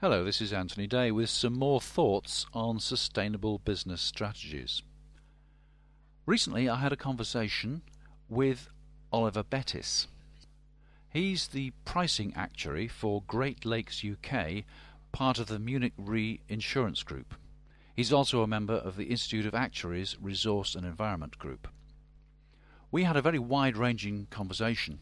Hello, 0.00 0.22
this 0.22 0.40
is 0.40 0.52
Anthony 0.52 0.86
Day 0.86 1.10
with 1.10 1.28
some 1.28 1.58
more 1.58 1.80
thoughts 1.80 2.46
on 2.54 2.78
sustainable 2.78 3.58
business 3.58 4.00
strategies. 4.00 4.80
Recently, 6.24 6.68
I 6.68 6.76
had 6.76 6.92
a 6.92 6.96
conversation 6.96 7.82
with 8.28 8.70
Oliver 9.10 9.42
Bettis. 9.42 10.06
He's 11.12 11.48
the 11.48 11.72
pricing 11.84 12.32
actuary 12.36 12.86
for 12.86 13.24
Great 13.26 13.64
Lakes 13.64 14.04
UK, 14.04 14.62
part 15.10 15.40
of 15.40 15.48
the 15.48 15.58
Munich 15.58 15.94
Re 15.98 16.42
Insurance 16.48 17.02
Group. 17.02 17.34
He's 17.96 18.12
also 18.12 18.42
a 18.42 18.46
member 18.46 18.74
of 18.74 18.94
the 18.94 19.06
Institute 19.06 19.46
of 19.46 19.54
Actuaries 19.56 20.16
Resource 20.20 20.76
and 20.76 20.86
Environment 20.86 21.36
Group. 21.40 21.66
We 22.92 23.02
had 23.02 23.16
a 23.16 23.22
very 23.22 23.40
wide 23.40 23.76
ranging 23.76 24.28
conversation. 24.30 25.00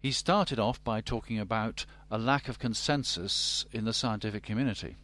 He 0.00 0.12
started 0.12 0.60
off 0.60 0.82
by 0.84 1.00
talking 1.00 1.40
about 1.40 1.84
a 2.10 2.18
lack 2.18 2.48
of 2.48 2.58
consensus 2.58 3.66
in 3.72 3.84
the 3.84 3.92
scientific 3.92 4.44
community. 4.44 4.96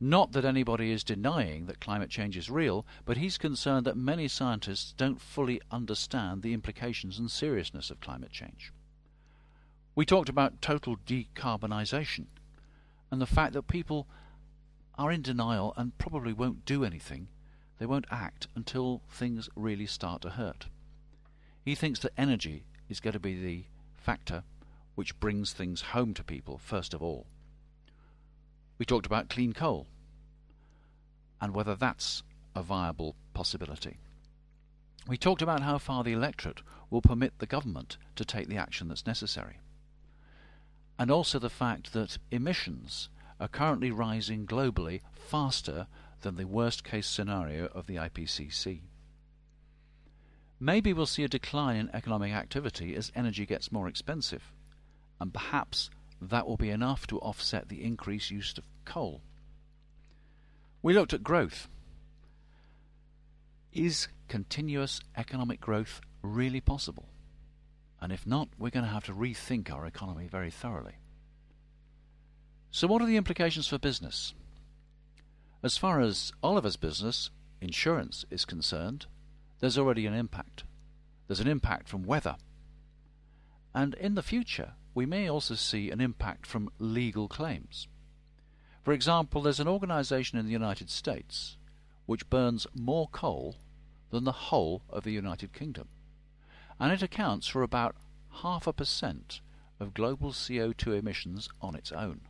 Not 0.00 0.32
that 0.32 0.44
anybody 0.44 0.92
is 0.92 1.02
denying 1.02 1.66
that 1.66 1.80
climate 1.80 2.10
change 2.10 2.36
is 2.36 2.50
real, 2.50 2.86
but 3.04 3.16
he's 3.16 3.38
concerned 3.38 3.86
that 3.86 3.96
many 3.96 4.28
scientists 4.28 4.92
don't 4.96 5.20
fully 5.20 5.60
understand 5.70 6.42
the 6.42 6.52
implications 6.52 7.18
and 7.18 7.30
seriousness 7.30 7.90
of 7.90 8.00
climate 8.00 8.30
change. 8.30 8.72
We 9.94 10.04
talked 10.04 10.28
about 10.28 10.62
total 10.62 10.96
decarbonisation 11.06 12.26
and 13.10 13.20
the 13.20 13.26
fact 13.26 13.54
that 13.54 13.66
people 13.66 14.06
are 14.96 15.10
in 15.10 15.22
denial 15.22 15.72
and 15.76 15.96
probably 15.98 16.32
won't 16.32 16.64
do 16.64 16.84
anything, 16.84 17.28
they 17.78 17.86
won't 17.86 18.06
act 18.10 18.46
until 18.54 19.02
things 19.08 19.48
really 19.56 19.86
start 19.86 20.20
to 20.22 20.30
hurt. 20.30 20.66
He 21.64 21.74
thinks 21.74 22.00
that 22.00 22.12
energy 22.16 22.64
is 22.88 23.00
going 23.00 23.14
to 23.14 23.20
be 23.20 23.40
the 23.40 23.64
factor 24.08 24.42
which 24.94 25.20
brings 25.20 25.52
things 25.52 25.82
home 25.92 26.14
to 26.14 26.24
people 26.24 26.56
first 26.56 26.94
of 26.94 27.02
all. 27.02 27.26
We 28.78 28.86
talked 28.86 29.04
about 29.04 29.28
clean 29.28 29.52
coal 29.52 29.86
and 31.42 31.52
whether 31.52 31.74
that's 31.74 32.22
a 32.56 32.62
viable 32.62 33.16
possibility. 33.34 33.98
We 35.06 35.18
talked 35.18 35.42
about 35.42 35.60
how 35.60 35.76
far 35.76 36.04
the 36.04 36.14
electorate 36.14 36.62
will 36.88 37.02
permit 37.02 37.38
the 37.38 37.44
government 37.44 37.98
to 38.16 38.24
take 38.24 38.48
the 38.48 38.56
action 38.56 38.88
that's 38.88 39.06
necessary. 39.06 39.58
And 40.98 41.10
also 41.10 41.38
the 41.38 41.50
fact 41.50 41.92
that 41.92 42.16
emissions 42.30 43.10
are 43.38 43.46
currently 43.46 43.90
rising 43.90 44.46
globally 44.46 45.02
faster 45.12 45.86
than 46.22 46.36
the 46.36 46.46
worst 46.46 46.82
case 46.82 47.06
scenario 47.06 47.66
of 47.74 47.86
the 47.86 47.96
IPCC. 47.96 48.80
Maybe 50.60 50.92
we'll 50.92 51.06
see 51.06 51.24
a 51.24 51.28
decline 51.28 51.76
in 51.76 51.90
economic 51.94 52.32
activity 52.32 52.96
as 52.96 53.12
energy 53.14 53.46
gets 53.46 53.70
more 53.70 53.88
expensive, 53.88 54.52
and 55.20 55.32
perhaps 55.32 55.90
that 56.20 56.46
will 56.46 56.56
be 56.56 56.70
enough 56.70 57.06
to 57.08 57.20
offset 57.20 57.68
the 57.68 57.84
increased 57.84 58.30
use 58.30 58.56
of 58.58 58.64
coal. 58.84 59.20
We 60.82 60.94
looked 60.94 61.12
at 61.12 61.22
growth. 61.22 61.68
Is 63.72 64.08
continuous 64.28 65.00
economic 65.16 65.60
growth 65.60 66.00
really 66.22 66.60
possible? 66.60 67.08
And 68.00 68.12
if 68.12 68.26
not, 68.26 68.48
we're 68.58 68.70
going 68.70 68.84
to 68.84 68.90
have 68.92 69.04
to 69.04 69.12
rethink 69.12 69.72
our 69.72 69.86
economy 69.86 70.28
very 70.28 70.50
thoroughly. 70.50 70.94
So, 72.70 72.86
what 72.86 73.02
are 73.02 73.06
the 73.06 73.16
implications 73.16 73.66
for 73.66 73.78
business? 73.78 74.34
As 75.62 75.76
far 75.76 76.00
as 76.00 76.32
Oliver's 76.42 76.76
business, 76.76 77.30
insurance, 77.60 78.24
is 78.30 78.44
concerned, 78.44 79.06
there's 79.60 79.78
already 79.78 80.06
an 80.06 80.14
impact. 80.14 80.64
There's 81.26 81.40
an 81.40 81.48
impact 81.48 81.88
from 81.88 82.04
weather. 82.04 82.36
And 83.74 83.94
in 83.94 84.14
the 84.14 84.22
future, 84.22 84.72
we 84.94 85.06
may 85.06 85.28
also 85.28 85.54
see 85.54 85.90
an 85.90 86.00
impact 86.00 86.46
from 86.46 86.70
legal 86.78 87.28
claims. 87.28 87.86
For 88.82 88.92
example, 88.92 89.42
there's 89.42 89.60
an 89.60 89.68
organization 89.68 90.38
in 90.38 90.46
the 90.46 90.52
United 90.52 90.90
States 90.90 91.56
which 92.06 92.30
burns 92.30 92.66
more 92.74 93.08
coal 93.08 93.56
than 94.10 94.24
the 94.24 94.32
whole 94.32 94.82
of 94.88 95.04
the 95.04 95.12
United 95.12 95.52
Kingdom, 95.52 95.88
and 96.80 96.90
it 96.90 97.02
accounts 97.02 97.46
for 97.46 97.62
about 97.62 97.96
half 98.42 98.66
a 98.66 98.72
percent 98.72 99.40
of 99.78 99.94
global 99.94 100.32
CO2 100.32 100.98
emissions 100.98 101.48
on 101.60 101.74
its 101.74 101.92
own. 101.92 102.22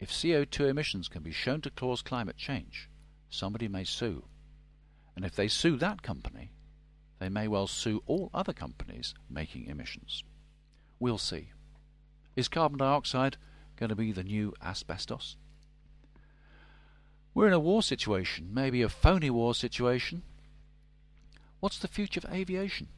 If 0.00 0.10
CO2 0.10 0.68
emissions 0.68 1.08
can 1.08 1.22
be 1.22 1.30
shown 1.30 1.60
to 1.62 1.70
cause 1.70 2.02
climate 2.02 2.36
change, 2.36 2.90
somebody 3.30 3.68
may 3.68 3.84
sue. 3.84 4.24
And 5.16 5.24
if 5.24 5.34
they 5.34 5.48
sue 5.48 5.76
that 5.76 6.02
company, 6.02 6.50
they 7.18 7.28
may 7.28 7.48
well 7.48 7.66
sue 7.66 8.02
all 8.06 8.30
other 8.34 8.52
companies 8.52 9.14
making 9.30 9.66
emissions. 9.66 10.24
We'll 10.98 11.18
see. 11.18 11.50
Is 12.36 12.48
carbon 12.48 12.78
dioxide 12.78 13.36
going 13.76 13.90
to 13.90 13.96
be 13.96 14.12
the 14.12 14.24
new 14.24 14.54
asbestos? 14.62 15.36
We're 17.32 17.48
in 17.48 17.52
a 17.52 17.58
war 17.58 17.82
situation, 17.82 18.50
maybe 18.52 18.82
a 18.82 18.88
phony 18.88 19.30
war 19.30 19.54
situation. 19.54 20.22
What's 21.60 21.78
the 21.78 21.88
future 21.88 22.20
of 22.22 22.32
aviation? 22.32 22.88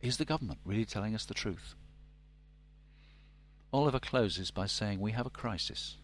Is 0.00 0.16
the 0.16 0.24
government 0.24 0.60
really 0.64 0.84
telling 0.84 1.14
us 1.14 1.24
the 1.24 1.34
truth? 1.34 1.74
Oliver 3.72 3.98
closes 3.98 4.50
by 4.50 4.66
saying 4.66 5.00
we 5.00 5.12
have 5.12 5.26
a 5.26 5.30
crisis. 5.30 5.96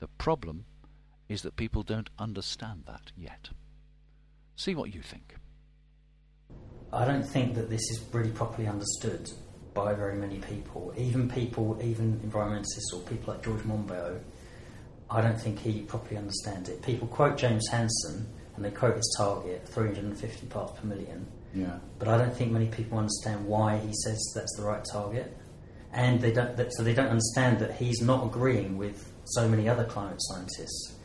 The 0.00 0.08
problem 0.08 0.64
is 1.28 1.42
that 1.42 1.56
people 1.56 1.82
don't 1.82 2.10
understand 2.18 2.84
that 2.86 3.12
yet. 3.16 3.50
See 4.56 4.74
what 4.74 4.94
you 4.94 5.02
think. 5.02 5.34
I 6.92 7.04
don't 7.04 7.22
think 7.22 7.54
that 7.54 7.68
this 7.68 7.82
is 7.90 8.02
really 8.12 8.30
properly 8.30 8.66
understood 8.66 9.30
by 9.74 9.92
very 9.92 10.16
many 10.16 10.38
people. 10.38 10.94
Even 10.96 11.28
people, 11.28 11.78
even 11.82 12.18
environmentalists 12.20 12.94
or 12.94 13.00
people 13.00 13.34
like 13.34 13.44
George 13.44 13.60
Monbiot, 13.60 14.22
I 15.10 15.20
don't 15.20 15.38
think 15.38 15.58
he 15.58 15.82
properly 15.82 16.16
understands 16.16 16.70
it. 16.70 16.82
People 16.82 17.06
quote 17.06 17.36
James 17.36 17.68
Hansen 17.70 18.26
and 18.56 18.64
they 18.64 18.70
quote 18.70 18.96
his 18.96 19.14
target, 19.18 19.68
350 19.68 20.46
parts 20.46 20.80
per 20.80 20.86
million. 20.86 21.26
Yeah. 21.54 21.78
But 21.98 22.08
I 22.08 22.16
don't 22.16 22.34
think 22.34 22.50
many 22.50 22.68
people 22.68 22.98
understand 22.98 23.46
why 23.46 23.76
he 23.76 23.92
says 24.04 24.32
that's 24.34 24.56
the 24.56 24.64
right 24.64 24.84
target. 24.90 25.36
And 25.92 26.20
they 26.20 26.32
don't, 26.32 26.56
that, 26.56 26.72
so 26.74 26.82
they 26.82 26.94
don't 26.94 27.08
understand 27.08 27.58
that 27.60 27.74
he's 27.74 28.00
not 28.00 28.24
agreeing 28.24 28.78
with 28.78 29.12
so 29.24 29.46
many 29.46 29.68
other 29.68 29.84
climate 29.84 30.18
scientists. 30.20 30.95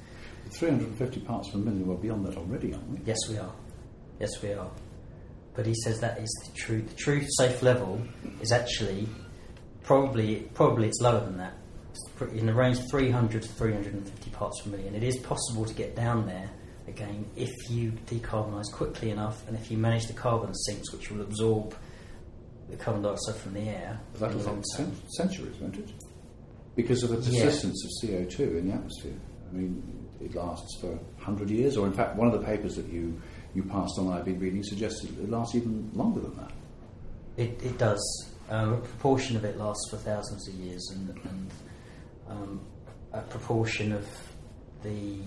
350 0.53 1.19
parts 1.21 1.49
per 1.49 1.57
million, 1.57 1.87
we're 1.87 1.95
beyond 1.95 2.25
that 2.25 2.37
already, 2.37 2.73
aren't 2.73 2.89
we? 2.89 2.99
Yes, 3.05 3.17
we 3.29 3.37
are. 3.37 3.53
Yes, 4.19 4.29
we 4.41 4.53
are. 4.53 4.69
But 5.53 5.65
he 5.65 5.73
says 5.83 5.99
that 5.99 6.19
is 6.19 6.29
the 6.45 6.57
true. 6.57 6.81
The 6.81 6.95
true 6.95 7.25
safe 7.37 7.61
level 7.61 8.01
is 8.41 8.51
actually 8.51 9.07
probably 9.83 10.49
probably 10.53 10.87
it's 10.87 11.01
lower 11.01 11.19
than 11.21 11.37
that. 11.37 11.53
It's 11.89 12.31
in 12.33 12.45
the 12.45 12.53
range 12.53 12.79
300 12.89 13.41
to 13.41 13.47
350 13.47 14.29
parts 14.31 14.61
per 14.61 14.69
million. 14.69 14.95
It 14.95 15.03
is 15.03 15.17
possible 15.17 15.65
to 15.65 15.73
get 15.73 15.95
down 15.95 16.25
there 16.25 16.49
again 16.87 17.25
if 17.35 17.51
you 17.69 17.91
decarbonise 18.07 18.71
quickly 18.71 19.11
enough 19.11 19.47
and 19.47 19.57
if 19.57 19.69
you 19.69 19.77
manage 19.77 20.07
the 20.07 20.13
carbon 20.13 20.53
sinks, 20.53 20.93
which 20.93 21.11
will 21.11 21.21
absorb 21.21 21.75
the 22.69 22.77
carbon 22.77 23.03
dioxide 23.03 23.35
from 23.35 23.53
the 23.53 23.61
air. 23.61 23.99
That 24.15 24.33
will 24.33 24.61
take 24.77 24.93
centuries, 25.17 25.57
won't 25.59 25.77
it? 25.77 25.89
Because 26.75 27.03
of 27.03 27.09
the 27.09 27.17
persistence 27.17 27.83
yeah. 28.03 28.17
of 28.17 28.27
CO2 28.27 28.39
in 28.59 28.69
the 28.69 28.73
atmosphere. 28.73 29.19
I 29.49 29.53
mean, 29.53 30.00
it 30.23 30.35
lasts 30.35 30.79
for 30.79 30.87
100 30.87 31.49
years, 31.49 31.77
or 31.77 31.87
in 31.87 31.93
fact, 31.93 32.15
one 32.15 32.27
of 32.27 32.33
the 32.33 32.45
papers 32.45 32.75
that 32.75 32.87
you, 32.87 33.19
you 33.53 33.63
passed 33.63 33.97
on 33.97 34.11
I've 34.11 34.25
been 34.25 34.39
reading 34.39 34.63
suggested 34.63 35.09
it 35.19 35.29
lasts 35.29 35.55
even 35.55 35.89
longer 35.93 36.21
than 36.21 36.35
that. 36.37 36.51
It, 37.37 37.61
it 37.63 37.77
does. 37.77 38.01
Um, 38.49 38.73
a 38.73 38.77
proportion 38.77 39.35
of 39.35 39.45
it 39.45 39.57
lasts 39.57 39.89
for 39.89 39.97
thousands 39.97 40.47
of 40.47 40.55
years, 40.55 40.91
and, 40.93 41.09
and 41.09 41.51
um, 42.29 42.61
a 43.13 43.21
proportion 43.21 43.91
of 43.93 44.07
the 44.83 45.17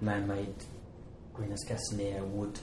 man 0.00 0.26
made 0.28 0.54
greenhouse 1.34 1.64
gas 1.66 1.80
in 1.92 1.98
the 1.98 2.04
air 2.04 2.24
would 2.24 2.58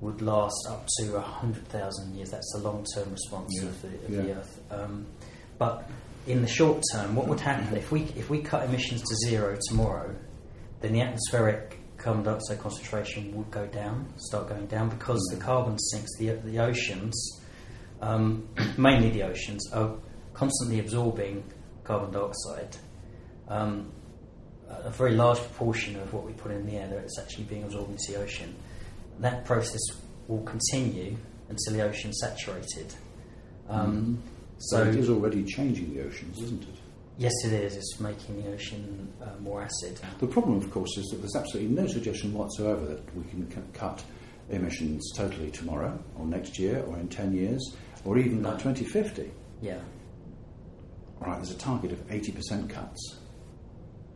would 0.00 0.20
last 0.20 0.66
up 0.68 0.84
to 0.98 1.12
100,000 1.12 2.14
years. 2.16 2.30
That's 2.30 2.52
the 2.56 2.62
long 2.62 2.84
term 2.94 3.12
response 3.12 3.52
yeah. 3.54 3.68
of, 3.68 3.82
the, 3.82 3.88
of 3.88 4.10
yeah. 4.10 4.20
the 4.22 4.32
Earth. 4.32 4.60
Um, 4.72 5.06
but 5.58 5.88
in 6.26 6.42
the 6.42 6.48
short 6.48 6.82
term, 6.92 7.14
what 7.14 7.28
would 7.28 7.38
happen 7.40 7.76
if 7.76 7.92
we 7.92 8.02
if 8.16 8.28
we 8.28 8.42
cut 8.42 8.64
emissions 8.68 9.00
to 9.02 9.14
zero 9.28 9.56
tomorrow? 9.68 10.14
Then 10.82 10.92
the 10.92 11.00
atmospheric 11.00 11.78
carbon 11.96 12.24
dioxide 12.24 12.58
concentration 12.58 13.34
would 13.36 13.50
go 13.50 13.66
down, 13.66 14.12
start 14.16 14.48
going 14.48 14.66
down, 14.66 14.88
because 14.88 15.20
the 15.32 15.40
carbon 15.40 15.78
sinks. 15.78 16.10
The 16.18 16.30
the 16.44 16.58
oceans, 16.58 17.40
um, 18.00 18.48
mainly 18.76 19.10
the 19.10 19.22
oceans, 19.22 19.72
are 19.72 19.94
constantly 20.34 20.80
absorbing 20.80 21.44
carbon 21.84 22.10
dioxide. 22.10 22.76
Um, 23.48 23.92
a 24.68 24.90
very 24.90 25.12
large 25.12 25.38
proportion 25.38 25.96
of 25.96 26.12
what 26.12 26.24
we 26.24 26.32
put 26.32 26.50
in 26.50 26.66
the 26.66 26.76
air 26.76 26.88
that's 26.88 27.18
actually 27.18 27.44
being 27.44 27.62
absorbed 27.64 27.90
into 27.90 28.12
the 28.12 28.18
ocean. 28.22 28.54
That 29.20 29.44
process 29.44 29.80
will 30.28 30.42
continue 30.42 31.16
until 31.48 31.74
the 31.74 31.82
ocean 31.82 32.10
is 32.10 32.20
saturated. 32.20 32.94
Um, 33.68 33.92
mm-hmm. 33.92 34.28
So 34.58 34.82
it 34.84 34.96
is 34.96 35.10
already 35.10 35.44
changing 35.44 35.94
the 35.94 36.04
oceans, 36.04 36.40
isn't 36.40 36.62
it? 36.62 36.81
Yes, 37.18 37.32
it 37.44 37.52
is. 37.52 37.76
It's 37.76 38.00
making 38.00 38.42
the 38.42 38.52
ocean 38.52 39.12
uh, 39.22 39.30
more 39.40 39.62
acid. 39.62 40.00
The 40.18 40.26
problem, 40.26 40.56
of 40.56 40.70
course, 40.70 40.96
is 40.96 41.06
that 41.06 41.18
there's 41.18 41.36
absolutely 41.36 41.74
no 41.74 41.86
suggestion 41.86 42.32
whatsoever 42.32 42.86
that 42.86 43.16
we 43.16 43.24
can 43.24 43.50
c- 43.50 43.60
cut 43.74 44.02
emissions 44.48 45.12
totally 45.14 45.50
tomorrow, 45.50 45.98
or 46.18 46.26
next 46.26 46.58
year, 46.58 46.82
or 46.86 46.98
in 46.98 47.08
10 47.08 47.32
years, 47.34 47.76
or 48.04 48.18
even 48.18 48.42
no. 48.42 48.50
by 48.50 48.56
2050. 48.58 49.30
Yeah. 49.60 49.78
right, 51.20 51.36
there's 51.36 51.52
a 51.52 51.58
target 51.58 51.92
of 51.92 51.98
80% 52.08 52.68
cuts, 52.68 53.18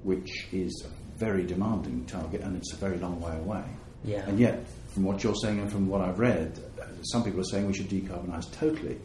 which 0.02 0.49
is 0.52 0.84
a 0.84 1.19
very 1.19 1.44
demanding 1.44 2.04
target 2.06 2.40
and 2.42 2.56
it's 2.56 2.72
a 2.72 2.76
very 2.76 2.99
long 2.99 3.20
way 3.20 3.37
away. 3.37 3.64
Yeah. 4.04 4.26
And 4.26 4.38
yet, 4.38 4.66
from 4.92 5.04
what 5.04 5.22
you're 5.22 5.34
saying 5.34 5.60
and 5.60 5.70
from 5.70 5.88
what 5.88 6.00
I've 6.00 6.19
read, 6.19 6.58
some 7.02 7.22
people 7.25 7.40
are 7.40 7.44
saying 7.44 7.66
we 7.66 7.75
should 7.75 7.88
decarbonise 7.88 8.50
totally 8.52 8.99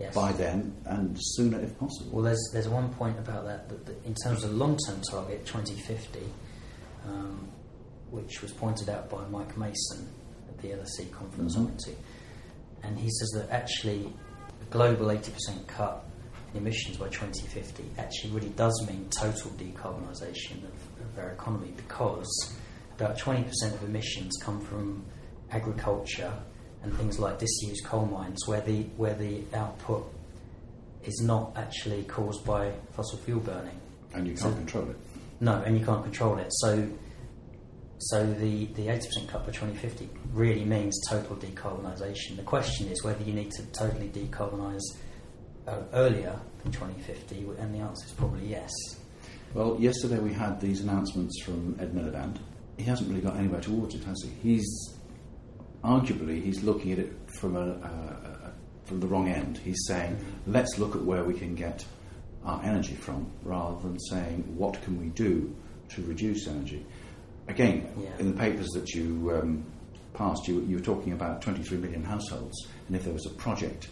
Yes. 0.00 0.14
by 0.14 0.32
then 0.32 0.74
and 0.86 1.16
sooner 1.18 1.60
if 1.60 1.78
possible. 1.78 2.10
Well, 2.12 2.24
there's 2.24 2.50
there's 2.52 2.68
one 2.68 2.92
point 2.94 3.18
about 3.18 3.44
that, 3.44 3.68
that, 3.68 3.86
that 3.86 4.04
in 4.04 4.14
terms 4.24 4.42
of 4.42 4.50
the 4.50 4.56
long-term 4.56 5.02
target 5.08 5.46
2050, 5.46 6.20
um, 7.06 7.48
which 8.10 8.42
was 8.42 8.52
pointed 8.52 8.88
out 8.88 9.08
by 9.08 9.24
Mike 9.28 9.56
Mason 9.56 10.08
at 10.48 10.58
the 10.58 10.68
LSE 10.72 11.10
conference 11.12 11.56
I 11.56 11.60
Mhm. 11.60 11.64
went 11.66 11.78
to, 11.80 11.92
and 12.82 12.98
he 12.98 13.08
says 13.08 13.30
that 13.36 13.50
actually 13.50 14.12
a 14.60 14.64
global 14.70 15.06
80% 15.10 15.66
cut 15.68 16.04
in 16.52 16.60
emissions 16.60 16.96
by 16.96 17.08
2050 17.08 17.84
actually 17.98 18.30
really 18.32 18.48
does 18.50 18.74
mean 18.88 19.08
total 19.10 19.50
decarbonisation 19.52 20.64
of, 20.64 21.06
of 21.06 21.18
our 21.18 21.30
economy 21.30 21.72
because 21.76 22.28
about 22.96 23.16
20% 23.18 23.46
of 23.74 23.82
emissions 23.84 24.32
come 24.42 24.60
from 24.60 25.04
agriculture 25.50 26.32
and 26.84 26.96
things 26.96 27.18
like 27.18 27.38
disused 27.38 27.84
coal 27.84 28.06
mines 28.06 28.46
where 28.46 28.60
the 28.60 28.82
where 28.96 29.14
the 29.14 29.42
output 29.54 30.10
is 31.04 31.20
not 31.22 31.52
actually 31.56 32.02
caused 32.04 32.44
by 32.44 32.72
fossil 32.92 33.18
fuel 33.18 33.40
burning. 33.40 33.78
And 34.14 34.26
you 34.26 34.34
can't 34.34 34.52
So- 34.52 34.54
control 34.54 34.90
it. 34.90 34.96
No, 35.40 35.60
and 35.62 35.78
you 35.78 35.84
can't 35.84 36.02
control 36.02 36.38
it. 36.38 36.46
So, 36.50 36.88
so 37.98 38.24
the 38.34 38.66
the 38.66 38.88
eighty 38.88 39.06
percent 39.06 39.28
cut 39.28 39.44
by 39.44 39.52
twenty 39.52 39.74
fifty 39.76 40.08
really 40.32 40.64
means 40.64 40.98
total 41.10 41.36
decarbonisation. 41.36 42.36
The 42.36 42.42
question 42.42 42.88
is 42.88 43.02
whether 43.04 43.22
you 43.24 43.32
need 43.34 43.50
to 43.52 43.62
totally 43.72 44.08
decarbonise 44.08 44.82
uh, 45.66 45.82
earlier 45.92 46.38
than 46.62 46.72
twenty 46.72 47.00
fifty, 47.02 47.44
and 47.58 47.74
the 47.74 47.78
answer 47.80 48.06
is 48.06 48.12
probably 48.12 48.46
yes. 48.46 48.70
Well, 49.54 49.76
yesterday 49.78 50.18
we 50.18 50.32
had 50.32 50.60
these 50.60 50.80
announcements 50.80 51.42
from 51.42 51.76
Ed 51.80 51.92
Miliband. 51.92 52.38
He 52.76 52.84
hasn't 52.84 53.08
really 53.08 53.20
got 53.22 53.36
anywhere 53.36 53.60
towards 53.60 53.94
it, 53.94 54.02
has 54.04 54.20
he? 54.24 54.30
He's 54.48 54.94
arguably 55.84 56.42
he's 56.42 56.62
looking 56.62 56.92
at 56.92 56.98
it 56.98 57.12
from 57.38 57.56
a, 57.56 58.52
from 58.84 59.00
the 59.00 59.06
wrong 59.06 59.28
end. 59.28 59.58
He's 59.58 59.84
saying, 59.86 60.18
let's 60.46 60.78
look 60.78 60.94
at 60.96 61.02
where 61.02 61.24
we 61.24 61.34
can 61.34 61.54
get 61.54 61.84
our 62.44 62.62
energy 62.62 62.94
from, 62.94 63.30
rather 63.42 63.80
than 63.80 63.98
saying 63.98 64.54
what 64.56 64.80
can 64.82 65.00
we 65.00 65.06
do 65.10 65.54
to 65.90 66.02
reduce 66.02 66.46
energy. 66.46 66.84
Again, 67.48 67.88
Yeah. 67.98 68.08
in 68.18 68.32
the 68.32 68.38
papers 68.38 68.68
that 68.74 68.90
you 68.90 69.32
um, 69.34 69.64
passed, 70.14 70.46
you, 70.48 70.60
you 70.62 70.76
were 70.76 70.82
talking 70.82 71.12
about 71.12 71.40
23 71.42 71.78
million 71.78 72.02
households, 72.04 72.66
and 72.86 72.96
if 72.96 73.04
there 73.04 73.12
was 73.14 73.26
a 73.26 73.30
project 73.30 73.88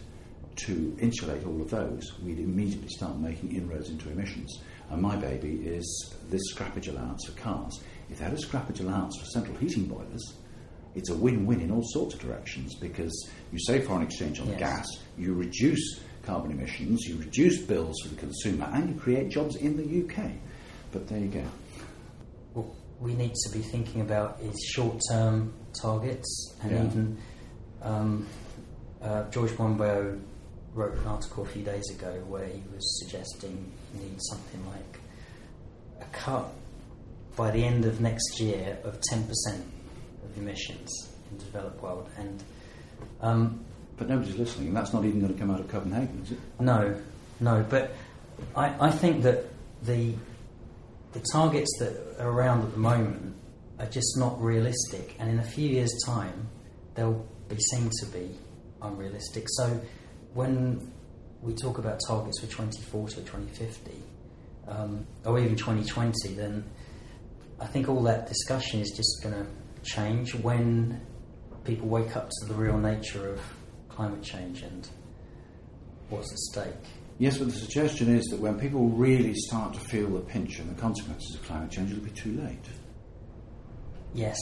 to 0.55 0.95
insulate 0.99 1.45
all 1.47 1.59
of 1.61 1.69
those, 1.71 2.03
we'd 2.23 2.37
immediately 2.39 2.89
start 2.89 3.17
making 3.17 3.55
inroads 3.55 3.89
into 3.89 4.09
emissions. 4.11 4.61
And 4.91 5.01
my 5.01 5.15
baby 5.15 5.55
is 5.65 6.13
this 6.29 6.41
scrappage 6.53 6.87
allowance 6.89 7.25
for 7.25 7.31
cars. 7.39 7.81
If 8.11 8.19
they 8.19 8.25
had 8.25 8.33
a 8.33 8.37
scrappage 8.37 8.79
allowance 8.79 9.17
for 9.19 9.25
central 9.25 9.57
heating 9.57 9.85
boilers, 9.85 10.33
it's 10.95 11.09
a 11.09 11.15
win-win 11.15 11.61
in 11.61 11.71
all 11.71 11.83
sorts 11.83 12.13
of 12.15 12.21
directions 12.21 12.75
because 12.75 13.29
you 13.51 13.59
save 13.59 13.85
foreign 13.85 14.03
exchange 14.03 14.39
on 14.39 14.47
Yes. 14.49 14.59
gas, 14.59 14.87
you 15.17 15.33
reduce 15.33 15.99
carbon 16.23 16.51
emissions, 16.51 17.01
you 17.07 17.17
reduce 17.17 17.59
bills 17.61 17.95
for 18.03 18.09
the 18.09 18.15
consumer, 18.15 18.69
and 18.73 18.89
you 18.89 18.95
create 18.99 19.29
jobs 19.29 19.55
in 19.57 19.75
the 19.77 19.83
UK. 19.83 20.31
But 20.91 21.07
there 21.07 21.19
you 21.19 21.27
go. 21.27 21.43
What 22.53 22.67
we 23.01 23.13
need 23.15 23.33
to 23.33 23.49
be 23.57 23.63
thinking 23.63 24.01
about 24.01 24.39
is 24.41 24.55
short-term 24.73 25.53
targets, 25.73 26.53
and 26.61 26.71
Yeah. 26.71 26.85
even 26.85 27.17
um, 27.81 28.25
uh, 29.01 29.29
George 29.31 29.51
Monbiot 29.57 30.19
wrote 30.73 30.93
an 30.95 31.05
article 31.07 31.43
a 31.43 31.47
few 31.47 31.63
days 31.63 31.83
ago 31.91 32.23
where 32.29 32.47
he 32.47 32.61
was 32.73 33.03
suggesting 33.03 33.71
we 33.93 33.99
need 34.05 34.17
something 34.29 34.65
like 34.71 34.99
a 36.01 36.05
cut 36.13 36.49
by 37.35 37.51
the 37.51 37.63
end 37.63 37.83
of 37.85 37.99
next 37.99 38.39
year 38.39 38.77
of 38.83 38.99
10% 39.11 39.27
of 39.27 39.82
emissions 40.37 40.89
in 41.31 41.37
the 41.37 41.45
developed 41.45 41.81
world. 41.81 42.09
And 42.17 42.43
um, 43.21 43.65
But 43.97 44.09
nobody's 44.09 44.35
listening, 44.35 44.67
and 44.69 44.77
that's 44.77 44.93
not 44.93 45.05
even 45.05 45.19
going 45.19 45.33
to 45.33 45.39
come 45.39 45.51
out 45.51 45.59
of 45.59 45.67
Copenhagen, 45.67 46.21
is 46.23 46.31
it? 46.31 46.39
no, 46.59 46.95
no, 47.39 47.65
but 47.69 47.91
I, 48.55 48.87
I 48.87 48.91
think 48.91 49.23
that 49.23 49.45
the 49.83 50.15
the 51.13 51.23
targets 51.31 51.69
that 51.79 52.15
are 52.19 52.29
around 52.29 52.63
at 52.63 52.71
the 52.71 52.79
moment 52.79 53.35
are 53.79 53.85
just 53.85 54.17
not 54.17 54.41
realistic, 54.41 55.15
and 55.19 55.29
in 55.29 55.39
a 55.39 55.43
few 55.43 55.69
years' 55.69 55.93
time, 56.05 56.47
they'll 56.95 57.25
be 57.49 57.57
seen 57.57 57.89
to 57.99 58.05
be 58.07 58.35
unrealistic. 58.81 59.45
So, 59.49 59.79
when 60.33 60.91
we 61.41 61.53
talk 61.53 61.77
about 61.77 61.99
targets 62.07 62.39
for 62.39 62.47
2040 62.47 63.13
or 63.13 63.23
2050, 63.23 63.91
um, 64.67 65.05
or 65.25 65.39
even 65.39 65.55
2020, 65.55 66.33
then 66.35 66.63
I 67.59 67.65
think 67.67 67.89
all 67.89 68.01
that 68.03 68.27
discussion 68.27 68.79
is 68.79 68.91
just 68.91 69.21
going 69.21 69.35
to 69.35 69.45
change 69.83 70.35
when 70.35 71.01
people 71.63 71.87
wake 71.87 72.15
up 72.15 72.29
to 72.29 72.45
the 72.47 72.53
real 72.53 72.77
nature 72.77 73.29
of 73.29 73.41
climate 73.89 74.23
change 74.23 74.61
and 74.61 74.87
what's 76.09 76.31
at 76.31 76.39
stake. 76.39 76.89
Yes, 77.19 77.37
but 77.37 77.47
the 77.47 77.53
suggestion 77.53 78.15
is 78.15 78.25
that 78.25 78.39
when 78.39 78.59
people 78.59 78.89
really 78.89 79.33
start 79.35 79.73
to 79.75 79.79
feel 79.79 80.09
the 80.09 80.19
pinch 80.19 80.59
and 80.59 80.75
the 80.75 80.81
consequences 80.81 81.35
of 81.35 81.45
climate 81.45 81.71
change, 81.71 81.91
it'll 81.91 82.03
be 82.03 82.09
too 82.11 82.33
late. 82.41 82.65
Yes, 84.13 84.37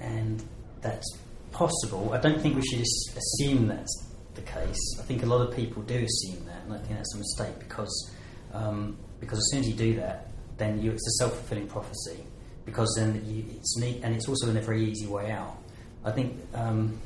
and 0.00 0.42
that's 0.80 1.06
possible. 1.52 2.12
I 2.12 2.18
don't 2.18 2.40
think 2.40 2.56
we 2.56 2.62
should 2.62 2.80
assume 2.80 3.68
that's 3.68 4.06
the 4.34 4.42
case. 4.42 4.78
I 5.00 5.02
think 5.04 5.22
a 5.22 5.26
lot 5.26 5.40
of 5.40 5.54
people 5.54 5.82
do 5.82 5.94
assume 5.94 6.44
that, 6.46 6.62
and 6.64 6.74
I 6.74 6.78
think 6.78 6.96
that's 6.96 7.14
a 7.14 7.18
mistake 7.18 7.58
because 7.58 8.12
um, 8.52 8.96
because 9.20 9.38
as 9.38 9.48
soon 9.50 9.60
as 9.60 9.68
you 9.68 9.74
do 9.74 9.96
that, 9.96 10.30
then 10.56 10.80
you, 10.80 10.90
it's 10.92 11.06
a 11.06 11.24
self 11.24 11.34
fulfilling 11.34 11.68
prophecy. 11.68 12.24
Because 12.68 12.94
then 12.98 13.24
you, 13.24 13.46
it's 13.56 13.78
neat, 13.78 14.00
and 14.02 14.14
it's 14.14 14.28
also 14.28 14.50
in 14.50 14.58
a 14.58 14.60
very 14.60 14.84
easy 14.84 15.06
way 15.06 15.30
out. 15.30 15.56
I 16.04 16.10
think 16.10 16.38
um, 16.52 17.00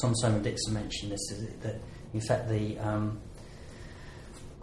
Thomas 0.00 0.22
Homer 0.22 0.40
Dixon 0.40 0.72
mentioned 0.72 1.12
this 1.12 1.30
is 1.30 1.54
that 1.60 1.78
in 2.14 2.22
fact 2.22 2.48
the 2.48 2.78
um, 2.78 3.20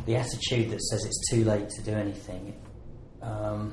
the 0.07 0.15
attitude 0.15 0.71
that 0.71 0.81
says 0.81 1.05
it's 1.05 1.29
too 1.29 1.45
late 1.45 1.69
to 1.69 1.83
do 1.83 1.91
anything 1.91 2.59
um, 3.21 3.71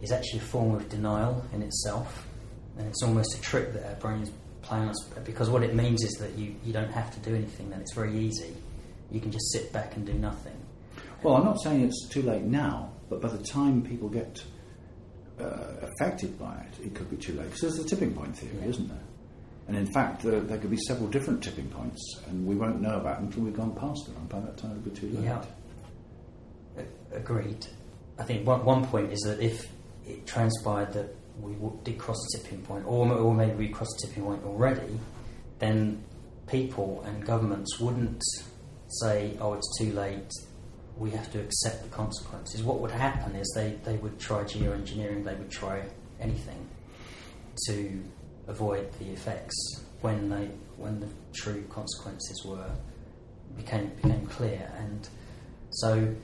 is 0.00 0.10
actually 0.10 0.38
a 0.38 0.42
form 0.44 0.74
of 0.74 0.88
denial 0.88 1.44
in 1.52 1.60
itself, 1.60 2.26
and 2.78 2.88
it's 2.88 3.02
almost 3.02 3.36
a 3.36 3.40
trick 3.42 3.74
that 3.74 3.84
our 3.84 3.96
brains 3.96 4.30
play 4.62 4.78
on 4.78 4.88
us 4.88 5.04
because 5.22 5.50
what 5.50 5.62
it 5.62 5.74
means 5.74 6.02
is 6.02 6.12
that 6.14 6.32
you, 6.38 6.56
you 6.64 6.72
don't 6.72 6.90
have 6.90 7.10
to 7.12 7.20
do 7.20 7.36
anything. 7.36 7.68
Then 7.68 7.82
it's 7.82 7.94
very 7.94 8.18
easy. 8.18 8.56
You 9.10 9.20
can 9.20 9.30
just 9.30 9.52
sit 9.52 9.70
back 9.70 9.96
and 9.96 10.06
do 10.06 10.14
nothing. 10.14 10.56
Well, 11.22 11.36
I'm 11.36 11.44
not 11.44 11.60
saying 11.60 11.82
it's 11.82 12.08
too 12.08 12.22
late 12.22 12.42
now, 12.42 12.90
but 13.10 13.20
by 13.20 13.28
the 13.28 13.42
time 13.44 13.82
people 13.82 14.08
get 14.08 14.42
uh, 15.40 15.74
affected 15.82 16.38
by 16.38 16.54
it, 16.56 16.86
it 16.86 16.94
could 16.94 17.10
be 17.10 17.16
too 17.16 17.32
late. 17.34 17.44
Because 17.46 17.60
there's 17.62 17.76
the 17.76 17.84
tipping 17.84 18.14
point 18.14 18.36
theory, 18.36 18.56
Yeah. 18.62 18.68
isn't 18.68 18.88
there? 18.88 18.98
And 19.68 19.76
in 19.76 19.86
fact, 19.92 20.22
there, 20.22 20.40
there 20.40 20.58
could 20.58 20.70
be 20.70 20.76
several 20.86 21.08
different 21.08 21.42
tipping 21.42 21.68
points, 21.68 22.00
and 22.28 22.46
we 22.46 22.54
won't 22.54 22.80
know 22.80 22.96
about 22.96 23.16
them 23.16 23.26
until 23.26 23.42
we've 23.44 23.56
gone 23.56 23.74
past 23.74 24.06
them, 24.06 24.16
and 24.16 24.28
by 24.28 24.40
that 24.40 24.56
time 24.56 24.70
it'll 24.72 24.82
be 24.82 24.90
too 24.90 25.08
late. 25.08 25.24
Yeah. 25.24 25.44
A- 26.78 27.16
Agreed. 27.16 27.66
I 28.18 28.22
think 28.24 28.46
one, 28.46 28.64
one 28.64 28.86
point 28.86 29.12
is 29.12 29.20
that 29.26 29.40
if 29.40 29.66
it 30.06 30.26
transpired 30.26 30.92
that 30.92 31.14
we 31.40 31.54
did 31.84 31.98
cross 31.98 32.16
the 32.32 32.38
tipping 32.38 32.62
point, 32.62 32.86
or, 32.86 33.10
or 33.12 33.34
maybe 33.34 33.54
we 33.54 33.68
crossed 33.68 33.96
the 34.00 34.08
tipping 34.08 34.24
point 34.24 34.44
already, 34.44 34.98
then 35.58 36.02
people 36.46 37.02
and 37.06 37.24
governments 37.26 37.78
wouldn't 37.80 38.22
say, 38.88 39.36
oh, 39.40 39.54
it's 39.54 39.78
too 39.78 39.92
late, 39.92 40.30
we 40.96 41.10
have 41.10 41.30
to 41.32 41.40
accept 41.40 41.82
the 41.82 41.88
consequences. 41.88 42.62
What 42.62 42.80
would 42.80 42.90
happen 42.90 43.34
is 43.36 43.52
they, 43.54 43.76
they 43.84 43.96
would 43.96 44.18
try 44.18 44.44
geoengineering, 44.44 45.24
they 45.24 45.34
would 45.34 45.50
try 45.50 45.82
anything 46.20 46.68
to 47.66 48.02
avoid 48.46 48.90
the 48.98 49.10
effects. 49.10 49.54
When 50.00 50.28
they 50.28 50.50
when 50.76 51.00
the 51.00 51.08
true 51.32 51.64
consequences 51.70 52.44
were 52.44 52.70
became 53.56 53.88
became 54.02 54.26
clear. 54.26 54.70
And 54.78 55.08
so 55.70 56.14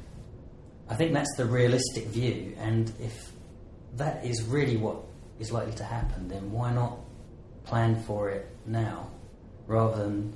I 0.89 0.95
think 0.95 1.15
that's 1.15 1.35
the 1.37 1.47
realistic 1.47 2.05
view. 2.07 2.55
And 2.59 2.93
if 3.01 3.33
that 3.95 4.25
is 4.25 4.43
really 4.45 4.77
what 4.77 4.97
is 5.39 5.51
likely 5.53 5.73
to 5.75 5.85
happen 5.85 6.29
then 6.29 6.51
why 6.51 6.73
not 6.73 6.99
plan 7.65 8.01
for 8.05 8.31
it 8.31 8.47
now 8.67 9.09
rather 9.67 10.03
than 10.03 10.33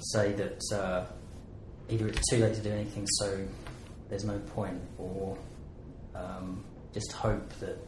say 0.00 0.32
that 0.32 0.60
uh, 0.72 1.04
either 1.90 2.08
it's 2.08 2.28
too 2.30 2.38
late 2.38 2.54
to 2.54 2.60
do 2.62 2.70
anything 2.70 3.06
so 3.18 3.38
there's 4.08 4.24
no 4.24 4.38
point 4.38 4.80
or 4.98 5.36
um, 6.14 6.64
just 6.92 7.12
hope 7.12 7.48
that 7.60 7.78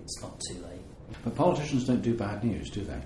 it's 0.00 0.20
not 0.22 0.40
too 0.48 0.54
late 0.62 0.80
But 1.24 1.34
politicians 1.34 1.86
don't 1.86 2.02
do 2.02 2.14
bad 2.14 2.44
news, 2.44 2.70
do 2.70 2.82
they? 2.82 3.00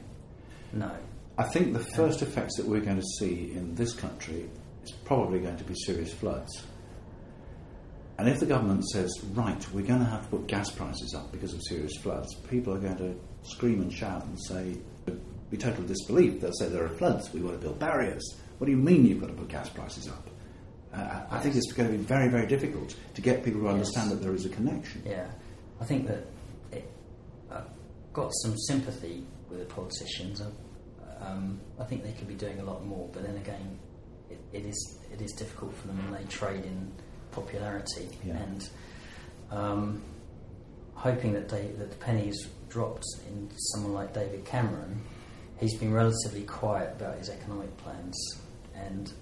no 0.73 0.91
I 1.39 1.45
think 1.45 1.73
the 1.73 1.85
first 1.97 2.21
effects 2.23 2.57
that 2.59 2.67
we're 2.67 2.81
going 2.81 2.99
to 2.99 3.07
see 3.19 3.53
in 3.55 3.75
this 3.75 3.95
country 3.95 4.51
is 4.85 4.93
probably 5.05 5.39
going 5.41 5.57
to 5.57 5.65
be 5.65 5.75
serious 5.87 6.13
floods. 6.13 6.63
And 8.19 8.29
if 8.29 8.39
the 8.39 8.47
government 8.47 8.85
says, 8.91 9.11
right, 9.33 9.67
we're 9.73 9.87
going 9.87 10.01
to 10.01 10.11
have 10.11 10.25
to 10.25 10.29
put 10.29 10.47
gas 10.47 10.71
prices 10.71 11.15
up 11.17 11.33
because 11.33 11.55
of 11.55 11.63
serious 11.63 11.97
floods, 11.97 12.35
people 12.35 12.75
are 12.75 12.79
going 12.79 12.99
to 12.99 13.15
scream 13.49 13.81
and 13.81 13.91
shout 13.91 14.25
and 14.27 14.39
say, 14.45 14.77
be 15.51 15.57
total 15.57 15.85
disbelief. 15.85 16.41
They'll 16.41 16.53
say 16.53 16.69
there 16.69 16.85
are 16.85 16.97
floods, 16.97 17.33
we 17.33 17.41
want 17.41 17.59
to 17.59 17.63
build 17.63 17.79
barriers. 17.79 18.23
What 18.63 18.67
do 18.67 18.71
you 18.75 18.79
mean 18.79 19.05
you've 19.05 19.21
got 19.21 19.27
to 19.27 19.33
put 19.33 19.49
gas 19.49 19.69
prices 19.71 20.07
up? 20.07 20.31
Uh, 20.95 21.23
I 21.33 21.41
think 21.41 21.57
it's 21.57 21.73
going 21.73 21.91
to 21.91 21.99
be 21.99 22.01
very, 22.05 22.29
very 22.29 22.47
difficult 22.47 22.95
to 23.15 23.21
get 23.21 23.43
people 23.45 23.61
to 23.63 23.67
understand 23.69 24.09
Yes. 24.11 24.19
that 24.21 24.25
there 24.25 24.37
is 24.37 24.47
a 24.47 24.51
connection. 24.51 25.03
Yeah, 25.05 25.27
I 25.81 25.85
think 25.85 26.07
that 26.07 26.27
it, 26.71 26.89
I've 27.51 27.67
got 28.13 28.31
some 28.45 28.57
sympathy 28.57 29.25
with 29.51 29.59
the 29.59 29.65
politicians. 29.65 30.41
I- 30.43 31.25
Um, 31.29 31.59
I 31.81 31.85
think 31.87 32.05
they 32.05 32.13
could 32.13 32.29
be 32.29 32.35
doing 32.37 32.61
a 32.61 32.65
lot 32.65 32.87
more, 32.87 33.09
but 33.13 33.25
then 33.25 33.37
again, 33.37 33.79
it, 34.31 34.39
it 34.53 34.65
is 34.65 34.79
it 35.13 35.21
is 35.21 35.33
difficult 35.33 35.75
for 35.75 35.89
them, 35.89 35.99
and 35.99 36.15
they 36.15 36.25
trade 36.31 36.65
in 36.65 36.93
popularity. 37.33 38.07
Yeah. 38.25 38.37
And 38.45 38.69
um, 39.51 40.03
hoping 40.95 41.33
that 41.33 41.49
they, 41.49 41.67
that 41.79 41.91
the 41.91 41.97
pennies 41.97 42.39
dropped 42.69 43.07
in 43.27 43.51
someone 43.73 43.93
like 43.93 44.15
David 44.15 44.45
Cameron, 44.45 45.01
he's 45.59 45.77
been 45.79 45.93
relatively 45.93 46.45
quiet 46.45 46.91
about 47.01 47.19
his 47.19 47.29
economic 47.29 47.77
plans, 47.79 48.17
and 48.75 49.13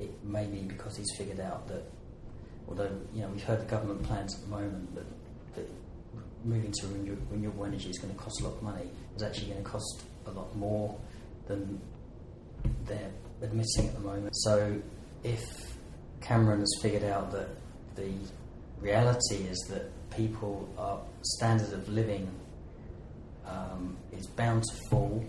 it 0.00 0.12
may 0.24 0.46
be 0.46 0.60
because 0.60 0.96
he's 0.96 1.10
figured 1.16 1.40
out 1.40 1.66
that 1.68 1.82
although 2.68 2.90
you 3.14 3.22
know 3.22 3.28
we've 3.28 3.42
heard 3.42 3.60
the 3.60 3.70
government 3.70 4.02
plans 4.04 4.34
at 4.34 4.42
the 4.42 4.48
moment 4.48 4.94
that, 4.94 5.06
that 5.54 5.68
moving 6.44 6.72
to 6.72 6.86
renew- 6.88 7.18
renewable 7.30 7.64
energy 7.64 7.90
is 7.90 7.98
going 7.98 8.14
to 8.14 8.20
cost 8.20 8.40
a 8.40 8.44
lot 8.44 8.54
of 8.54 8.62
money, 8.62 8.88
is 9.16 9.22
actually 9.22 9.48
going 9.48 9.62
to 9.62 9.68
cost 9.68 10.02
a 10.26 10.30
lot 10.30 10.54
more 10.56 10.98
than 11.46 11.80
they're 12.86 13.10
admitting 13.42 13.88
at 13.88 13.94
the 13.94 14.00
moment. 14.00 14.34
So 14.36 14.80
if 15.24 15.44
Cameron 16.20 16.60
has 16.60 16.72
figured 16.82 17.04
out 17.04 17.32
that 17.32 17.48
the 17.96 18.12
reality 18.80 19.36
is 19.36 19.58
that 19.70 19.90
people 20.10 20.68
are 20.78 21.00
standard 21.22 21.72
of 21.72 21.88
living 21.88 22.28
um, 23.46 23.96
is 24.12 24.26
bound 24.26 24.62
to 24.62 24.76
fall, 24.90 25.24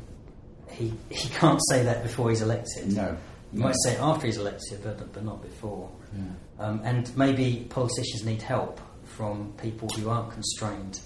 he 0.72 0.94
he 1.10 1.30
can't 1.30 1.60
say 1.70 1.84
that 1.84 2.04
before 2.04 2.30
he's 2.30 2.42
elected. 2.42 2.96
No. 2.96 3.18
You 3.52 3.62
might 3.62 3.76
say 3.84 3.94
it 3.94 4.00
after 4.00 4.28
he's 4.28 4.38
elected, 4.38 4.82
but, 4.84 5.12
but 5.12 5.24
not 5.24 5.42
before. 5.42 5.90
Yeah. 6.16 6.66
Um, 6.66 6.82
and 6.84 7.16
maybe 7.18 7.66
politicians 7.70 8.24
need 8.24 8.42
help 8.44 8.80
from 9.06 9.54
people 9.54 9.90
who 9.90 10.10
aren't 10.10 10.32
constrained 10.32 11.00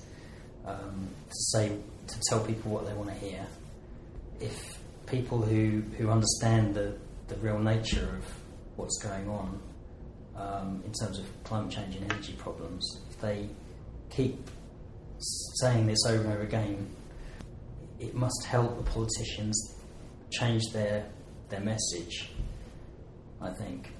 um, 0.65 1.08
to 1.29 1.36
say 1.51 1.77
to 2.08 2.20
tell 2.29 2.43
people 2.43 2.72
what 2.72 2.86
they 2.86 2.93
want 2.93 3.10
to 3.10 3.15
hear. 3.15 3.46
If 4.41 4.77
people 5.05 5.41
who, 5.41 5.84
who 5.98 6.10
understand 6.10 6.75
the, 6.75 6.98
the 7.27 7.36
real 7.36 7.60
nature 7.60 8.17
of 8.17 8.25
what's 8.75 9.01
going 9.01 9.29
on 9.29 9.60
um, 10.36 10.84
in 10.86 10.91
terms 10.91 11.20
of 11.20 11.43
climate 11.43 11.72
change 11.72 11.96
and 11.96 12.12
energy 12.12 12.34
problems, 12.34 13.00
if 13.10 13.20
they 13.22 13.48
keep 14.10 14.50
saying 15.62 15.88
this 15.88 16.05
over 16.08 16.24
and 16.24 16.34
over 16.34 16.41
again, 16.41 16.89
it 18.03 18.15
must 18.15 18.45
help 18.45 18.77
the 18.77 18.89
politicians 18.89 19.75
change 20.29 20.63
their 20.72 21.05
their 21.50 21.62
message. 21.62 22.29
I 23.41 23.51
think. 23.51 23.91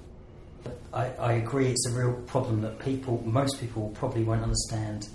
But 0.64 0.80
I, 0.94 1.06
I 1.20 1.34
agree 1.34 1.68
it's 1.68 1.88
a 1.88 1.92
real 1.92 2.14
problem 2.26 2.62
that 2.62 2.80
people, 2.80 3.22
most 3.26 3.60
people 3.60 3.92
probably 3.96 4.24
won't 4.24 4.44
understand 4.44 5.10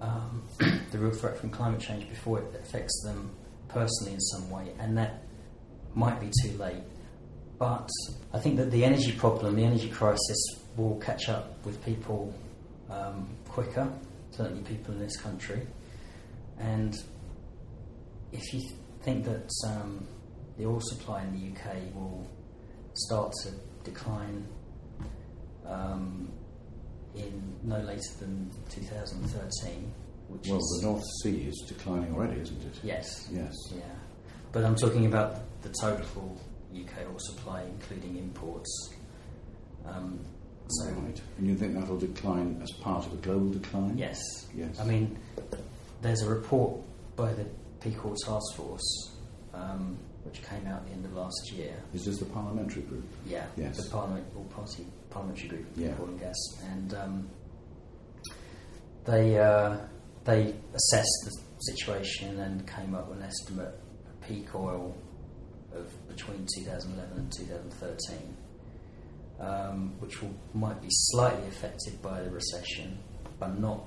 um, 0.00 0.44
the 0.92 0.98
real 0.98 1.10
threat 1.10 1.36
from 1.38 1.50
climate 1.50 1.80
change 1.80 2.08
before 2.08 2.38
it 2.38 2.60
affects 2.62 3.02
them 3.04 3.30
personally 3.68 4.14
in 4.14 4.20
some 4.20 4.48
way, 4.50 4.72
and 4.78 4.96
that 4.96 5.24
might 5.94 6.20
be 6.20 6.30
too 6.42 6.56
late. 6.58 6.82
But 7.58 7.88
I 8.32 8.38
think 8.38 8.56
that 8.58 8.70
the 8.70 8.84
energy 8.84 9.12
problem, 9.12 9.56
the 9.56 9.64
energy 9.64 9.88
crisis, 9.88 10.38
will 10.76 10.96
catch 11.00 11.28
up 11.28 11.64
with 11.64 11.82
people 11.84 12.32
um, 12.90 13.28
quicker, 13.48 13.90
certainly 14.30 14.62
people 14.62 14.94
in 14.94 15.00
this 15.00 15.16
country. 15.16 15.66
And 16.58 16.94
if 18.36 18.52
you 18.54 18.60
think 19.02 19.24
that 19.24 19.50
um, 19.66 20.06
the 20.58 20.66
oil 20.66 20.80
supply 20.80 21.22
in 21.22 21.32
the 21.32 21.48
UK 21.60 21.76
will 21.94 22.26
start 22.94 23.32
to 23.44 23.50
decline 23.90 24.46
um, 25.66 26.30
in 27.14 27.56
no 27.62 27.78
later 27.80 28.02
than 28.20 28.50
2013, 28.70 29.92
which 30.28 30.48
Well, 30.48 30.58
the 30.58 30.80
North 30.86 31.02
Sea 31.22 31.46
is 31.48 31.64
declining 31.68 32.14
already, 32.14 32.40
isn't 32.40 32.62
it? 32.62 32.78
yes, 32.82 33.28
Yes. 33.32 33.54
yeah. 33.74 33.82
But 34.52 34.64
I'm 34.64 34.76
talking 34.76 35.06
about 35.06 35.36
the 35.62 35.68
total 35.80 36.38
UK 36.74 37.06
oil 37.10 37.18
supply, 37.18 37.62
including 37.62 38.16
imports. 38.16 38.90
Um, 39.86 40.20
so 40.68 40.90
right. 40.90 41.20
And 41.38 41.46
you 41.46 41.54
think 41.54 41.74
that'll 41.74 41.98
decline 41.98 42.60
as 42.62 42.70
part 42.82 43.06
of 43.06 43.12
a 43.12 43.16
global 43.16 43.50
decline? 43.50 43.96
yes, 43.96 44.18
Yes. 44.54 44.78
I 44.80 44.84
mean, 44.84 45.16
there's 46.02 46.22
a 46.22 46.28
report 46.28 46.80
by 47.14 47.32
the 47.32 47.46
Oil 48.04 48.14
Task 48.24 48.56
Force 48.56 49.12
um, 49.54 49.96
which 50.24 50.42
came 50.42 50.66
out 50.66 50.80
at 50.82 50.86
the 50.86 50.92
end 50.92 51.04
of 51.04 51.12
last 51.14 51.52
year. 51.52 51.74
Is 51.94 52.04
this 52.04 52.18
the 52.18 52.24
parliamentary 52.26 52.82
group? 52.82 53.04
Yeah, 53.26 53.46
Yes. 53.56 53.76
the 53.76 53.90
Parliament 53.90 54.26
All 54.36 54.44
Party 54.44 54.84
Parliamentary 55.10 55.48
Group, 55.48 55.66
Yeah. 55.76 55.94
Oil 56.00 56.08
and 56.08 56.20
Gas, 56.20 56.36
and 56.72 56.94
um, 56.94 57.30
they 59.04 59.38
uh, 59.38 59.76
they 60.24 60.54
assessed 60.74 61.20
the 61.24 61.32
situation 61.72 62.40
and 62.40 62.66
came 62.66 62.94
up 62.94 63.08
with 63.08 63.18
an 63.18 63.24
estimate 63.24 63.68
of 64.06 64.20
peak 64.28 64.54
oil 64.54 64.94
of 65.74 66.08
between 66.08 66.46
2011 66.56 67.16
and 67.18 67.32
2013, 67.32 68.36
um, 69.40 69.92
which 70.00 70.20
will, 70.22 70.34
might 70.54 70.80
be 70.82 70.88
slightly 70.90 71.46
affected 71.48 72.00
by 72.02 72.20
the 72.22 72.30
recession, 72.30 72.98
but 73.38 73.58
not 73.60 73.84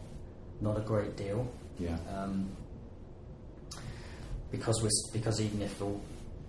not 0.61 0.77
a 0.77 0.81
great 0.81 1.15
deal. 1.17 1.47
Yeah. 1.77 1.97
Um, 2.13 2.49
because 4.51 4.81
we're, 4.81 4.89
because 5.13 5.41
even 5.41 5.61
if 5.61 5.81
oil, 5.81 6.01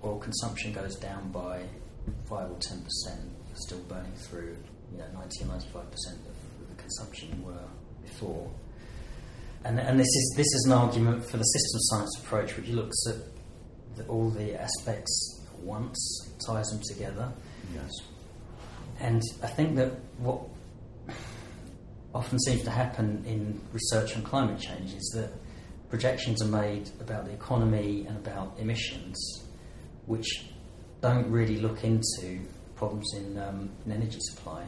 oil 0.05 0.19
consumption 0.19 0.73
goes 0.73 0.97
down 0.97 1.31
by 1.31 1.63
five 2.29 2.51
or 2.51 2.57
ten 2.59 2.83
percent, 2.83 3.21
you're 3.49 3.57
still 3.57 3.81
burning 3.81 4.13
through 4.15 4.57
you 4.93 4.99
know 4.99 5.07
ninety 5.15 5.45
ninety 5.45 5.69
five 5.73 5.91
percent 5.91 6.19
of 6.27 6.69
the 6.69 6.83
consumption 6.83 7.29
you 7.39 7.47
were 7.47 7.69
before. 8.03 8.51
And, 9.65 9.79
and 9.79 10.01
this 10.01 10.07
is 10.07 10.35
this 10.37 10.47
is 10.47 10.65
an 10.67 10.73
argument 10.73 11.25
for 11.25 11.37
the 11.37 11.45
system 11.45 11.81
science 11.81 12.19
approach, 12.19 12.57
which 12.57 12.69
looks 12.69 12.97
at 13.09 13.17
the, 13.97 14.07
all 14.07 14.31
the 14.31 14.61
aspects 14.61 15.47
at 15.53 15.59
once, 15.61 16.31
ties 16.47 16.69
them 16.71 16.81
together. 16.89 17.31
Yes. 17.75 17.91
And 19.01 19.23
I 19.43 19.47
think 19.47 19.77
that 19.77 19.93
what 20.19 20.41
often 22.15 22.39
seems 22.41 22.63
to 22.65 22.71
happen 22.71 23.23
in 23.27 23.61
research 23.73 24.17
on 24.17 24.23
climate 24.23 24.59
change 24.59 24.95
is 24.95 25.13
that 25.15 25.33
projections 25.91 26.41
are 26.41 26.49
made 26.49 26.89
about 27.01 27.27
the 27.27 27.33
economy 27.33 28.07
and 28.07 28.17
about 28.17 28.55
emissions, 28.59 29.45
which 30.07 30.47
don't 31.01 31.29
really 31.31 31.59
look 31.59 31.85
into 31.85 32.41
problems 32.77 33.13
in, 33.15 33.39
um, 33.39 33.71
in 33.85 33.93
energy 33.93 34.19
supply. 34.21 34.65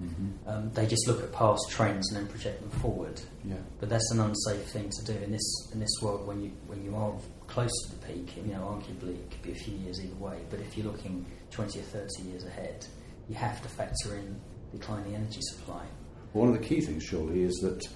Mm-hmm. 0.00 0.48
Um, 0.48 0.72
they 0.72 0.86
just 0.86 1.06
look 1.06 1.22
at 1.22 1.32
past 1.32 1.62
trends 1.70 2.10
and 2.10 2.20
then 2.20 2.26
project 2.26 2.60
them 2.60 2.80
forward. 2.80 3.20
Yeah. 3.44 3.54
But 3.78 3.88
that's 3.88 4.10
an 4.10 4.20
unsafe 4.20 4.66
thing 4.72 4.90
to 4.90 5.04
do 5.04 5.12
in 5.12 5.30
this 5.30 5.70
in 5.72 5.78
this 5.78 5.96
world 6.02 6.26
when 6.26 6.42
you 6.42 6.50
when 6.66 6.82
you 6.84 6.96
are 6.96 7.12
close 7.46 7.70
to 7.84 7.90
the 7.94 8.06
peak. 8.06 8.36
You 8.36 8.54
know, 8.54 8.60
arguably 8.60 9.14
it 9.14 9.30
could 9.30 9.42
be 9.42 9.52
a 9.52 9.54
few 9.54 9.74
years 9.76 10.00
either 10.04 10.16
way. 10.16 10.40
But 10.50 10.60
if 10.60 10.76
you're 10.76 10.86
looking 10.86 11.24
20 11.52 11.78
or 11.78 11.82
30 11.82 12.22
years 12.24 12.44
ahead, 12.44 12.84
you 13.28 13.36
have 13.36 13.62
to 13.62 13.68
factor 13.68 14.16
in 14.16 14.40
declining 14.72 15.14
energy 15.14 15.40
supply. 15.42 15.84
One 16.32 16.48
of 16.48 16.54
the 16.54 16.66
key 16.66 16.80
things, 16.80 17.04
surely, 17.04 17.44
is 17.44 17.54
that 17.62 17.86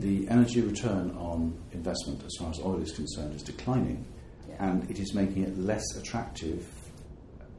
the 0.00 0.26
energy 0.28 0.60
return 0.60 1.10
on 1.16 1.56
investment, 1.72 2.22
as 2.24 2.32
far 2.38 2.50
as 2.50 2.58
oil 2.60 2.80
is 2.80 2.92
concerned, 2.92 3.34
is 3.34 3.42
declining, 3.42 4.04
Yeah. 4.48 4.66
and 4.70 4.90
it 4.90 4.98
is 4.98 5.14
making 5.14 5.42
it 5.44 5.58
less 5.58 5.84
attractive 5.96 6.66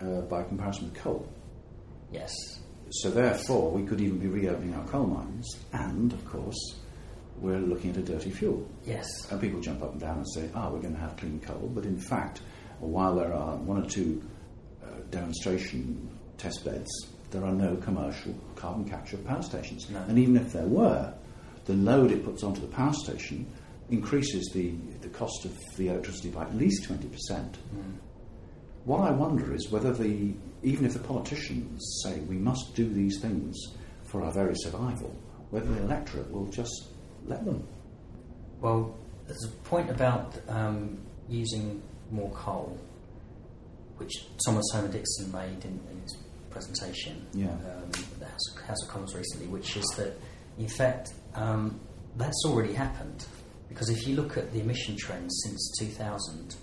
uh, 0.01 0.21
by 0.21 0.43
comparison 0.43 0.85
with 0.85 0.95
coal. 0.95 1.27
Yes. 2.11 2.33
So, 2.89 3.09
therefore, 3.09 3.71
we 3.71 3.83
could 3.85 4.01
even 4.01 4.17
be 4.17 4.27
reopening 4.27 4.73
our 4.75 4.85
coal 4.87 5.05
mines, 5.07 5.47
and 5.71 6.11
of 6.11 6.25
course, 6.25 6.57
we're 7.39 7.59
looking 7.59 7.91
at 7.91 7.97
a 7.97 8.01
dirty 8.01 8.29
fuel. 8.31 8.67
Yes. 8.85 9.07
And 9.31 9.39
people 9.39 9.61
jump 9.61 9.81
up 9.81 9.91
and 9.93 10.01
down 10.01 10.17
and 10.17 10.27
say, 10.33 10.49
ah, 10.53 10.69
we're 10.69 10.81
going 10.81 10.93
to 10.95 10.99
have 10.99 11.15
clean 11.17 11.39
coal. 11.39 11.71
But 11.73 11.85
in 11.85 11.97
fact, 11.99 12.41
while 12.79 13.15
there 13.15 13.33
are 13.33 13.55
one 13.57 13.81
or 13.83 13.87
two 13.87 14.21
uh, 14.83 14.87
demonstration 15.09 16.09
test 16.37 16.65
beds, 16.65 16.89
there 17.31 17.45
are 17.45 17.53
no 17.53 17.75
commercial 17.77 18.35
carbon 18.55 18.87
capture 18.87 19.17
power 19.17 19.41
stations. 19.41 19.89
No. 19.89 19.99
And 20.07 20.19
even 20.19 20.35
if 20.35 20.51
there 20.51 20.65
were, 20.67 21.13
the 21.65 21.73
load 21.73 22.11
it 22.11 22.23
puts 22.25 22.43
onto 22.43 22.61
the 22.61 22.67
power 22.67 22.93
station 22.93 23.45
increases 23.89 24.49
the, 24.53 24.71
the 25.01 25.09
cost 25.09 25.45
of 25.45 25.51
the 25.77 25.89
electricity 25.89 26.29
by 26.29 26.43
at 26.43 26.55
least 26.55 26.87
20%. 26.89 26.99
Mm. 27.29 27.55
What 28.85 29.01
I 29.01 29.11
wonder 29.11 29.53
is 29.53 29.69
whether 29.69 29.93
the, 29.93 30.33
even 30.63 30.85
if 30.85 30.93
the 30.93 30.99
politicians 30.99 32.01
say 32.03 32.19
we 32.21 32.37
must 32.37 32.73
do 32.73 32.87
these 32.89 33.19
things 33.21 33.55
for 34.05 34.23
our 34.23 34.31
very 34.31 34.55
survival, 34.55 35.15
whether 35.51 35.67
the 35.71 35.81
electorate 35.81 36.31
will 36.31 36.47
just 36.47 36.87
let 37.27 37.45
them. 37.45 37.67
Well, 38.59 38.95
there's 39.27 39.43
a 39.45 39.51
point 39.69 39.89
about 39.89 40.33
um, 40.47 40.97
using 41.29 41.81
more 42.11 42.31
coal, 42.31 42.77
which 43.97 44.25
Thomas 44.45 44.65
Homer 44.73 44.87
Dixon 44.87 45.31
made 45.31 45.63
in, 45.63 45.79
in 45.91 46.01
his 46.01 46.17
presentation 46.49 47.25
Yeah. 47.33 47.49
um, 47.49 47.57
at 47.93 48.19
the 48.19 48.25
House 48.25 48.55
of, 48.55 48.61
House 48.63 48.83
of 48.83 48.89
Commons 48.89 49.15
recently, 49.15 49.47
which 49.47 49.77
is 49.77 49.85
that, 49.97 50.13
in 50.61 50.67
fact, 50.67 51.13
um, 51.33 51.79
that's 52.17 52.43
already 52.45 52.73
happened. 52.73 53.25
Because 53.67 53.89
if 53.89 54.07
you 54.07 54.15
look 54.15 54.37
at 54.37 54.51
the 54.51 54.59
emission 54.59 54.95
trends 54.95 55.41
since 55.43 55.71
2000, 55.79 56.55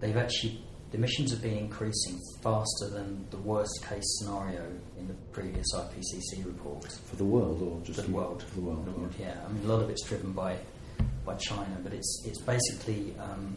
they've 0.00 0.16
actually 0.16 0.60
the 0.90 0.98
emissions 0.98 1.30
have 1.32 1.42
been 1.42 1.56
increasing 1.56 2.20
faster 2.42 2.88
than 2.88 3.26
the 3.30 3.36
worst 3.38 3.84
case 3.88 4.04
scenario 4.18 4.62
in 4.96 5.08
the 5.08 5.14
previous 5.32 5.66
IPCC 5.74 6.44
report. 6.44 6.84
For 6.84 7.16
the 7.16 7.24
world 7.24 7.62
or 7.62 7.80
just 7.84 8.00
For 8.00 8.06
the 8.06 8.12
world. 8.12 8.42
For 8.42 8.54
the 8.54 8.60
world. 8.60 8.86
The 8.86 8.90
world, 8.92 9.14
yeah. 9.18 9.36
I 9.44 9.52
mean, 9.52 9.64
a 9.64 9.68
lot 9.68 9.82
of 9.82 9.90
it's 9.90 10.04
driven 10.06 10.32
by 10.32 10.56
by 11.24 11.34
China, 11.36 11.78
but 11.82 11.92
it's 11.92 12.22
it's 12.26 12.40
basically 12.40 13.14
um, 13.20 13.56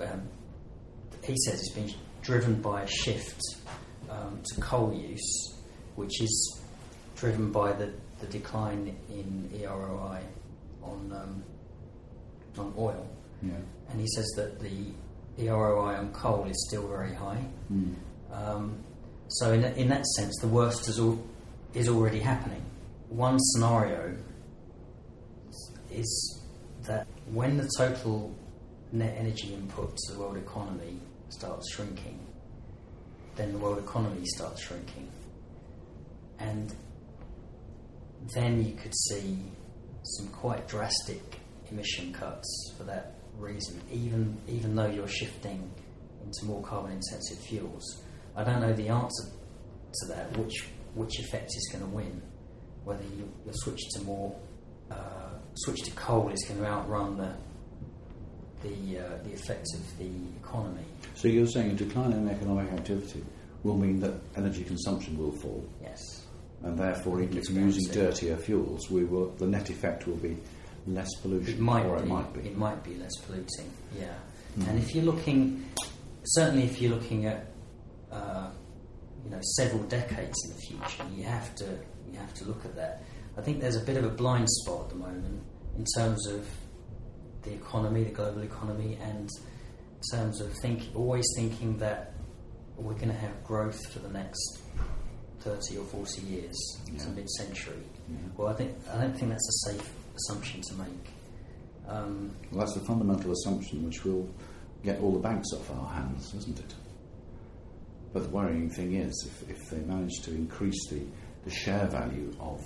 um, 0.00 0.22
he 1.24 1.36
says 1.44 1.60
it's 1.60 1.72
been 1.72 1.92
driven 2.22 2.60
by 2.60 2.82
a 2.82 2.86
shift 2.86 3.40
um, 4.10 4.40
to 4.44 4.60
coal 4.60 4.92
use, 4.92 5.54
which 5.94 6.20
is 6.22 6.60
driven 7.18 7.50
by 7.50 7.72
the, 7.72 7.92
the 8.20 8.26
decline 8.26 8.96
in 9.08 9.50
EROI 9.54 10.20
on 10.82 11.12
um, 11.12 11.44
on 12.58 12.72
oil. 12.78 13.08
Yeah. 13.42 13.52
And 13.90 14.00
he 14.00 14.06
says 14.08 14.26
that 14.36 14.60
the 14.60 14.92
EROI 15.38 15.98
on 15.98 16.12
coal 16.12 16.46
is 16.46 16.66
still 16.68 16.88
very 16.88 17.14
high. 17.14 17.44
Mm. 17.72 17.94
Um, 18.32 18.84
so 19.28 19.52
in, 19.52 19.64
in 19.64 19.88
that 19.88 20.04
sense, 20.06 20.36
the 20.40 20.48
worst 20.48 20.88
is, 20.88 20.98
al- 20.98 21.22
is 21.74 21.88
already 21.88 22.18
happening. 22.18 22.62
One 23.08 23.38
scenario 23.38 24.16
is 25.90 26.42
that 26.82 27.06
when 27.32 27.56
the 27.56 27.68
total 27.76 28.34
net 28.92 29.14
energy 29.16 29.54
input 29.54 29.96
to 29.96 30.12
the 30.12 30.18
world 30.18 30.36
economy 30.36 30.98
starts 31.28 31.72
shrinking, 31.72 32.18
then 33.36 33.52
the 33.52 33.58
world 33.58 33.78
economy 33.78 34.24
starts 34.24 34.62
shrinking. 34.62 35.08
And 36.38 36.74
then 38.34 38.64
you 38.64 38.74
could 38.74 38.94
see 38.94 39.38
some 40.02 40.28
quite 40.28 40.66
drastic 40.68 41.22
emission 41.70 42.12
cuts 42.12 42.74
for 42.76 42.84
that 42.84 43.14
reason, 43.36 43.80
even 43.90 44.36
even 44.48 44.74
though 44.74 44.86
you're 44.86 45.08
shifting 45.08 45.70
into 46.24 46.44
more 46.44 46.62
carbon 46.62 46.92
intensive 46.92 47.38
fuels. 47.38 48.02
I 48.36 48.44
don't 48.44 48.60
know 48.60 48.72
the 48.72 48.88
answer 48.88 49.24
to 49.28 50.06
that, 50.08 50.36
which 50.36 50.66
which 50.94 51.18
effect 51.20 51.46
is 51.46 51.68
going 51.72 51.84
to 51.84 51.90
win. 51.90 52.22
Whether 52.84 53.04
you, 53.04 53.30
you 53.44 53.52
switch 53.52 53.80
to 53.94 54.02
more 54.02 54.34
uh, 54.90 55.38
switch 55.54 55.82
to 55.84 55.90
coal 55.92 56.28
is 56.30 56.44
going 56.48 56.60
to 56.60 56.66
outrun 56.66 57.16
the 57.16 57.34
the 58.62 58.98
uh, 58.98 59.22
the 59.24 59.32
effects 59.32 59.74
of 59.74 59.98
the 59.98 60.10
economy. 60.42 60.84
So 61.14 61.28
you're 61.28 61.46
saying 61.46 61.70
a 61.70 61.74
decline 61.74 62.12
in 62.12 62.28
economic 62.28 62.72
activity 62.72 63.24
will 63.62 63.76
mean 63.76 64.00
that 64.00 64.14
energy 64.36 64.64
consumption 64.64 65.18
will 65.18 65.32
fall, 65.32 65.64
Yes. 65.82 66.24
And 66.62 66.78
therefore, 66.78 67.20
even 67.22 67.38
if 67.38 67.48
using 67.50 67.92
dirtier 67.92 68.36
fuels, 68.36 68.90
we 68.90 69.04
will, 69.04 69.30
the 69.36 69.46
net 69.46 69.70
effect 69.70 70.06
will 70.06 70.16
be 70.16 70.36
less 70.86 71.08
pollution, 71.22 71.54
It 71.54 71.60
might 71.60 71.84
or 71.86 71.96
be. 71.96 72.02
it 72.02 72.06
might 72.08 72.32
be. 72.34 72.40
It 72.40 72.56
might 72.56 72.82
be 72.84 72.94
less 72.96 73.14
polluting. 73.26 73.70
Yeah. 73.98 74.14
Mhm. 74.58 74.68
And 74.68 74.78
if 74.78 74.94
you're 74.94 75.04
looking, 75.04 75.64
certainly 76.24 76.64
if 76.64 76.80
you're 76.80 76.90
looking 76.94 77.26
at, 77.26 77.46
uh, 78.10 78.50
you 79.24 79.30
know, 79.30 79.40
several 79.56 79.82
decades 79.84 80.36
in 80.44 80.50
the 80.54 80.60
future, 80.60 81.04
you 81.14 81.24
have 81.24 81.54
to 81.56 81.64
you 82.10 82.18
have 82.18 82.32
to 82.34 82.44
look 82.46 82.64
at 82.64 82.74
that. 82.74 83.02
I 83.36 83.42
think 83.42 83.60
there's 83.60 83.76
a 83.76 83.84
bit 83.84 83.98
of 83.98 84.04
a 84.04 84.08
blind 84.10 84.48
spot 84.48 84.84
at 84.84 84.88
the 84.88 84.94
moment 84.96 85.42
in 85.76 85.84
terms 85.96 86.26
of 86.26 86.48
the 87.42 87.52
economy, 87.52 88.02
the 88.04 88.10
global 88.10 88.42
economy, 88.42 88.98
and 89.02 89.28
in 89.28 90.18
terms 90.18 90.40
of 90.40 90.52
think, 90.62 90.84
always 90.94 91.26
thinking 91.36 91.76
that 91.78 92.14
we're 92.76 92.94
going 92.94 93.08
to 93.08 93.14
have 93.14 93.44
growth 93.44 93.78
for 93.92 93.98
the 93.98 94.08
next 94.08 94.58
30 95.40 95.78
or 95.78 95.84
40 95.84 96.22
years 96.22 96.56
Yeah. 96.92 96.98
to 97.04 97.08
mid-century. 97.10 97.82
Yeah. 98.10 98.16
Well, 98.36 98.48
I 98.48 98.54
think 98.54 98.74
I 98.92 99.00
don't 99.00 99.16
think 99.16 99.30
that's 99.30 99.48
a 99.66 99.70
safe 99.70 99.92
assumption 100.16 100.60
to 100.62 100.74
make. 100.74 101.12
Um, 101.88 102.30
Well, 102.50 102.60
that's 102.66 102.74
the 102.74 102.84
fundamental 102.84 103.32
assumption 103.32 103.84
which 103.84 104.04
will 104.04 104.28
get 104.82 105.00
all 105.00 105.12
the 105.12 105.18
banks 105.20 105.48
off 105.54 105.70
our 105.70 105.88
hands, 105.88 106.34
isn't 106.34 106.58
it? 106.58 106.74
But 108.12 108.24
the 108.24 108.28
worrying 108.30 108.70
thing 108.70 108.94
is, 108.94 109.12
if, 109.30 109.50
if 109.50 109.70
they 109.70 109.78
manage 109.80 110.20
to 110.22 110.30
increase 110.34 110.88
the, 110.90 111.00
the 111.44 111.50
share 111.50 111.86
value 111.86 112.34
of 112.40 112.60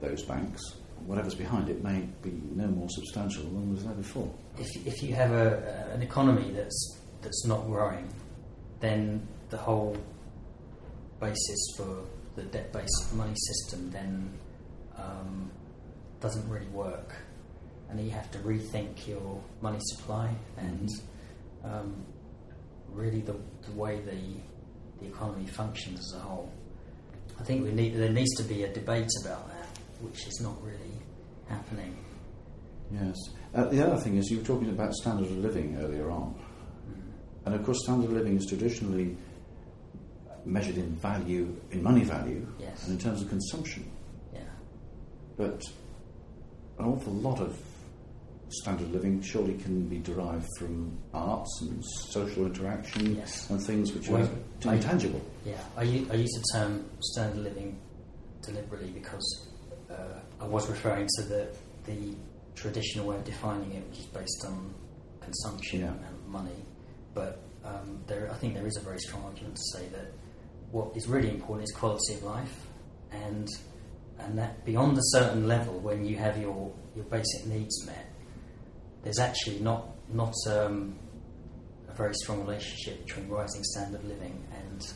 those 0.00 0.22
banks, 0.24 0.60
whatever's 1.06 1.34
behind 1.34 1.68
it 1.68 1.82
may 1.84 2.00
be 2.22 2.32
no 2.54 2.66
more 2.66 2.88
substantial 2.90 3.44
than 3.44 3.72
was 3.72 3.84
there 3.84 3.94
before. 3.94 4.30
if, 4.58 4.86
if 4.86 5.02
you 5.02 5.14
have 5.14 5.32
a, 5.32 5.90
an 5.94 6.02
economy 6.02 6.50
that's 6.52 6.98
that's 7.22 7.46
not 7.46 7.66
growing, 7.66 8.08
then 8.80 9.26
the 9.50 9.56
whole 9.56 9.96
basis 11.20 11.74
for 11.76 12.04
the 12.36 12.42
debt-based 12.44 13.14
money 13.14 13.34
system 13.34 13.90
then 13.90 14.32
um, 14.96 15.50
doesn't 16.20 16.48
really 16.48 16.68
work, 16.68 17.14
and 17.88 18.00
you 18.00 18.10
have 18.10 18.30
to 18.30 18.38
rethink 18.38 19.08
your 19.08 19.42
money 19.60 19.78
supply 19.80 20.30
and 20.56 20.88
um, 21.64 22.04
really 22.92 23.20
the, 23.20 23.34
the 23.62 23.72
way 23.72 24.00
the 24.00 24.40
the 25.00 25.06
economy 25.06 25.46
functions 25.46 25.98
as 25.98 26.20
a 26.20 26.22
whole. 26.22 26.50
I 27.38 27.42
think 27.44 27.64
we 27.64 27.72
need 27.72 27.96
there 27.96 28.10
needs 28.10 28.34
to 28.36 28.44
be 28.44 28.62
a 28.62 28.72
debate 28.72 29.10
about 29.24 29.48
that, 29.48 29.78
which 30.00 30.26
is 30.26 30.40
not 30.42 30.62
really 30.62 31.02
happening. 31.48 31.96
Yes. 32.90 33.16
Uh, 33.54 33.64
the 33.64 33.84
other 33.84 34.00
thing 34.00 34.16
is, 34.16 34.30
you 34.30 34.38
were 34.38 34.44
talking 34.44 34.70
about 34.70 34.94
standard 34.94 35.26
of 35.26 35.38
living 35.38 35.76
earlier 35.82 36.10
on. 36.10 36.34
And 37.44 37.54
of 37.54 37.64
course, 37.64 37.78
standard 37.84 38.10
of 38.10 38.12
living 38.12 38.36
is 38.36 38.46
traditionally 38.46 39.16
measured 40.46 40.76
in 40.78 40.90
value, 40.94 41.54
in 41.72 41.82
money 41.82 42.04
value, 42.04 42.46
Yes. 42.58 42.86
and 42.86 42.98
in 42.98 43.04
terms 43.04 43.20
of 43.22 43.28
consumption. 43.28 43.90
Yeah. 44.32 44.40
But 45.36 45.60
an 46.78 46.84
awful 46.86 47.12
lot 47.12 47.40
of 47.40 47.58
standard 48.48 48.90
living 48.92 49.20
surely 49.20 49.54
can 49.58 49.88
be 49.88 49.98
derived 49.98 50.46
from 50.58 50.96
arts 51.12 51.50
and 51.62 51.82
social 51.84 52.46
interaction 52.46 53.16
Yes. 53.16 53.50
and 53.50 53.60
things 53.60 53.92
which 53.92 54.08
Well, 54.08 54.22
are 54.22 54.70
I- 54.70 54.74
intangible. 54.76 55.20
Yeah, 55.44 55.60
I, 55.76 55.82
u- 55.82 56.06
I 56.10 56.14
use 56.14 56.30
the 56.32 56.58
term 56.58 56.84
standard 57.00 57.42
living 57.42 57.76
deliberately 58.42 58.90
because 58.90 59.48
uh, 59.90 60.20
I 60.40 60.46
was 60.46 60.68
referring 60.68 61.08
to 61.16 61.22
the, 61.24 61.48
the 61.86 62.14
traditional 62.54 63.06
way 63.08 63.16
of 63.16 63.24
defining 63.24 63.72
it, 63.72 63.84
which 63.88 63.98
is 64.00 64.06
based 64.06 64.44
on 64.46 64.72
consumption 65.20 65.80
Yeah. 65.80 65.88
and 65.88 66.28
money. 66.28 66.64
But 67.14 67.40
um, 67.64 67.98
there, 68.06 68.30
I 68.30 68.36
think 68.36 68.54
there 68.54 68.66
is 68.66 68.76
a 68.76 68.80
very 68.80 69.00
strong 69.00 69.24
argument 69.24 69.56
to 69.56 69.62
say 69.78 69.88
that 69.88 70.12
what 70.72 70.96
is 70.96 71.06
really 71.08 71.30
important 71.30 71.68
is 71.68 71.74
quality 71.74 72.14
of 72.14 72.22
life, 72.22 72.66
and 73.12 73.48
and 74.18 74.38
that 74.38 74.64
beyond 74.64 74.96
a 74.96 75.02
certain 75.04 75.46
level, 75.46 75.78
when 75.80 76.04
you 76.06 76.16
have 76.16 76.38
your, 76.40 76.72
your 76.94 77.04
basic 77.04 77.46
needs 77.46 77.84
met, 77.86 78.06
there's 79.02 79.18
actually 79.18 79.60
not 79.60 79.88
not 80.12 80.34
um, 80.48 80.98
a 81.88 81.92
very 81.94 82.14
strong 82.14 82.40
relationship 82.40 83.04
between 83.06 83.28
rising 83.28 83.62
standard 83.64 84.00
of 84.00 84.06
living 84.06 84.42
and 84.58 84.92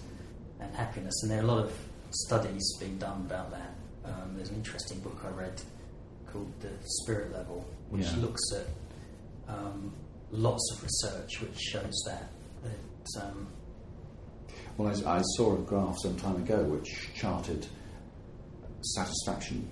and 0.61 0.74
happiness. 0.74 1.14
And 1.22 1.30
there 1.30 1.40
are 1.40 1.44
a 1.44 1.46
lot 1.46 1.64
of 1.64 1.72
studies 2.11 2.76
being 2.80 2.98
done 2.98 3.24
about 3.26 3.50
that. 3.50 3.74
Um, 4.04 4.35
there's 4.37 4.50
an 4.50 4.56
interesting 4.56 4.98
book 5.00 5.22
I 5.24 5.28
read 5.30 5.61
called 6.33 6.52
The 6.61 6.70
Spirit 7.02 7.33
Level, 7.33 7.66
which 7.90 8.06
Yeah. 8.06 8.16
looks 8.20 8.42
at 8.54 8.66
um, 9.48 9.92
lots 10.30 10.62
of 10.72 10.83
research 10.83 11.40
which 11.40 11.59
shows 11.59 12.02
that 12.06 12.30
that 12.62 13.22
um, 13.24 13.48
Well, 14.76 14.88
I, 15.06 15.18
I 15.18 15.22
saw 15.37 15.54
a 15.54 15.59
graph 15.59 15.96
some 16.02 16.16
time 16.16 16.37
ago 16.37 16.62
which 16.64 17.11
charted 17.14 17.66
satisfaction 18.83 19.70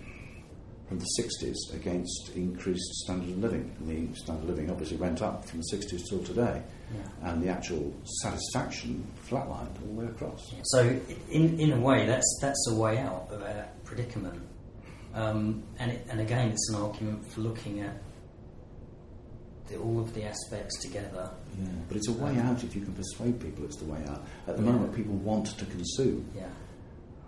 from 0.88 0.98
the 0.98 1.06
60s 1.20 1.74
against 1.74 2.30
increased 2.34 2.90
standard 3.04 3.30
of 3.30 3.38
living. 3.38 3.76
And 3.78 4.12
the 4.12 4.16
standard 4.16 4.44
of 4.44 4.50
living 4.50 4.70
obviously 4.70 4.96
went 4.96 5.20
up 5.20 5.44
from 5.44 5.60
the 5.60 5.76
60s 5.76 6.08
till 6.08 6.22
today, 6.24 6.62
yeah. 6.94 7.30
and 7.30 7.42
the 7.42 7.48
actual 7.48 7.94
satisfaction 8.22 9.06
flatlined 9.28 9.80
all 9.82 9.94
the 9.94 10.00
way 10.00 10.06
across. 10.06 10.54
So, 10.64 10.98
in, 11.30 11.60
in 11.60 11.72
a 11.72 11.80
way, 11.80 12.06
that's, 12.06 12.38
that's 12.40 12.68
a 12.70 12.74
way 12.74 12.98
out 12.98 13.28
of 13.30 13.42
our 13.42 13.68
predicament. 13.84 14.42
Um, 15.14 15.62
and, 15.78 15.90
it, 15.92 16.06
and 16.10 16.20
again, 16.20 16.48
it's 16.48 16.70
an 16.70 16.80
argument 16.80 17.30
for 17.32 17.42
looking 17.42 17.80
at 17.80 18.02
the, 19.68 19.76
all 19.78 20.00
of 20.00 20.14
the 20.14 20.24
aspects 20.24 20.78
together. 20.82 21.30
Yeah, 21.60 21.68
but 21.88 21.96
it's 21.96 22.08
a 22.08 22.12
way 22.12 22.36
out 22.38 22.62
if 22.64 22.74
you 22.74 22.82
can 22.82 22.94
persuade 22.94 23.40
people 23.40 23.64
it's 23.64 23.76
the 23.76 23.84
way 23.86 24.02
out. 24.08 24.24
At 24.46 24.56
the 24.56 24.62
Yeah. 24.62 24.72
moment, 24.72 24.94
people 24.94 25.14
want 25.16 25.46
to 25.58 25.64
consume. 25.66 26.24
Yeah, 26.36 26.48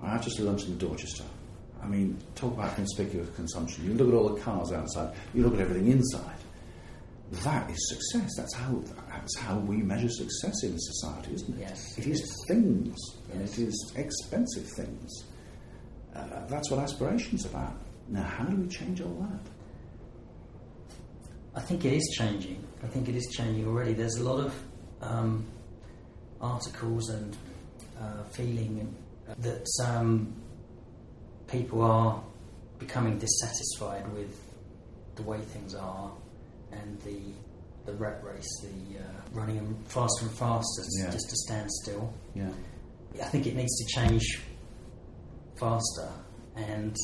I 0.02 0.18
just 0.18 0.36
had 0.38 0.46
lunch 0.46 0.64
in 0.66 0.78
Dorchester. 0.78 1.24
I 1.82 1.86
mean, 1.86 2.18
talk 2.34 2.52
about 2.52 2.74
conspicuous 2.74 3.28
consumption. 3.36 3.84
You 3.86 3.94
look 3.94 4.08
at 4.08 4.14
all 4.14 4.28
the 4.34 4.40
cars 4.40 4.70
outside, 4.72 5.14
you 5.34 5.42
look 5.42 5.54
at 5.54 5.60
everything 5.60 5.90
inside. 5.90 6.36
That 7.44 7.70
is 7.70 7.78
success. 7.88 8.30
That's 8.36 8.54
how, 8.54 8.82
that's 9.08 9.38
how 9.38 9.56
we 9.60 9.76
measure 9.76 10.08
success 10.08 10.64
in 10.64 10.76
society, 10.78 11.34
isn't 11.34 11.54
it? 11.56 11.60
Yes, 11.60 11.96
It 11.98 12.06
it 12.06 12.10
is 12.10 12.20
is. 12.20 12.44
things, 12.48 12.96
and 13.32 13.40
Yes. 13.40 13.58
it 13.58 13.68
is 13.68 13.92
expensive 13.96 14.66
things. 14.76 15.24
Uh, 16.14 16.44
that's 16.48 16.70
what 16.72 16.80
aspiration's 16.80 17.46
about. 17.46 17.74
Now, 18.08 18.24
how 18.24 18.44
do 18.44 18.56
we 18.56 18.66
change 18.66 19.00
all 19.00 19.14
that? 19.30 19.40
I 21.54 21.60
think 21.60 21.84
it 21.84 21.92
is 21.92 22.14
changing. 22.16 22.64
I 22.82 22.86
think 22.86 23.08
it 23.08 23.16
is 23.16 23.26
changing 23.32 23.66
already. 23.66 23.92
There's 23.92 24.16
a 24.16 24.24
lot 24.24 24.44
of 24.44 24.54
um, 25.02 25.46
articles 26.40 27.08
and 27.10 27.36
uh, 28.00 28.22
feeling 28.30 28.94
that 29.38 29.66
um, 29.84 30.32
people 31.48 31.82
are 31.82 32.22
becoming 32.78 33.18
dissatisfied 33.18 34.10
with 34.12 34.34
the 35.16 35.22
way 35.22 35.38
things 35.40 35.74
are 35.74 36.10
and 36.72 37.00
the 37.02 37.18
the 37.86 37.92
rat 37.94 38.22
race, 38.22 38.46
the 38.62 38.98
uh, 38.98 39.02
running 39.32 39.56
them 39.56 39.74
faster 39.88 40.26
and 40.26 40.34
faster 40.36 40.82
Yeah. 40.98 41.10
just 41.10 41.30
to 41.30 41.36
stand 41.36 41.70
still. 41.82 42.12
Yeah. 42.34 42.50
I 43.20 43.24
think 43.24 43.46
it 43.46 43.56
needs 43.56 43.74
to 43.78 43.86
change 43.86 44.42
faster, 45.58 46.08
and 46.56 46.94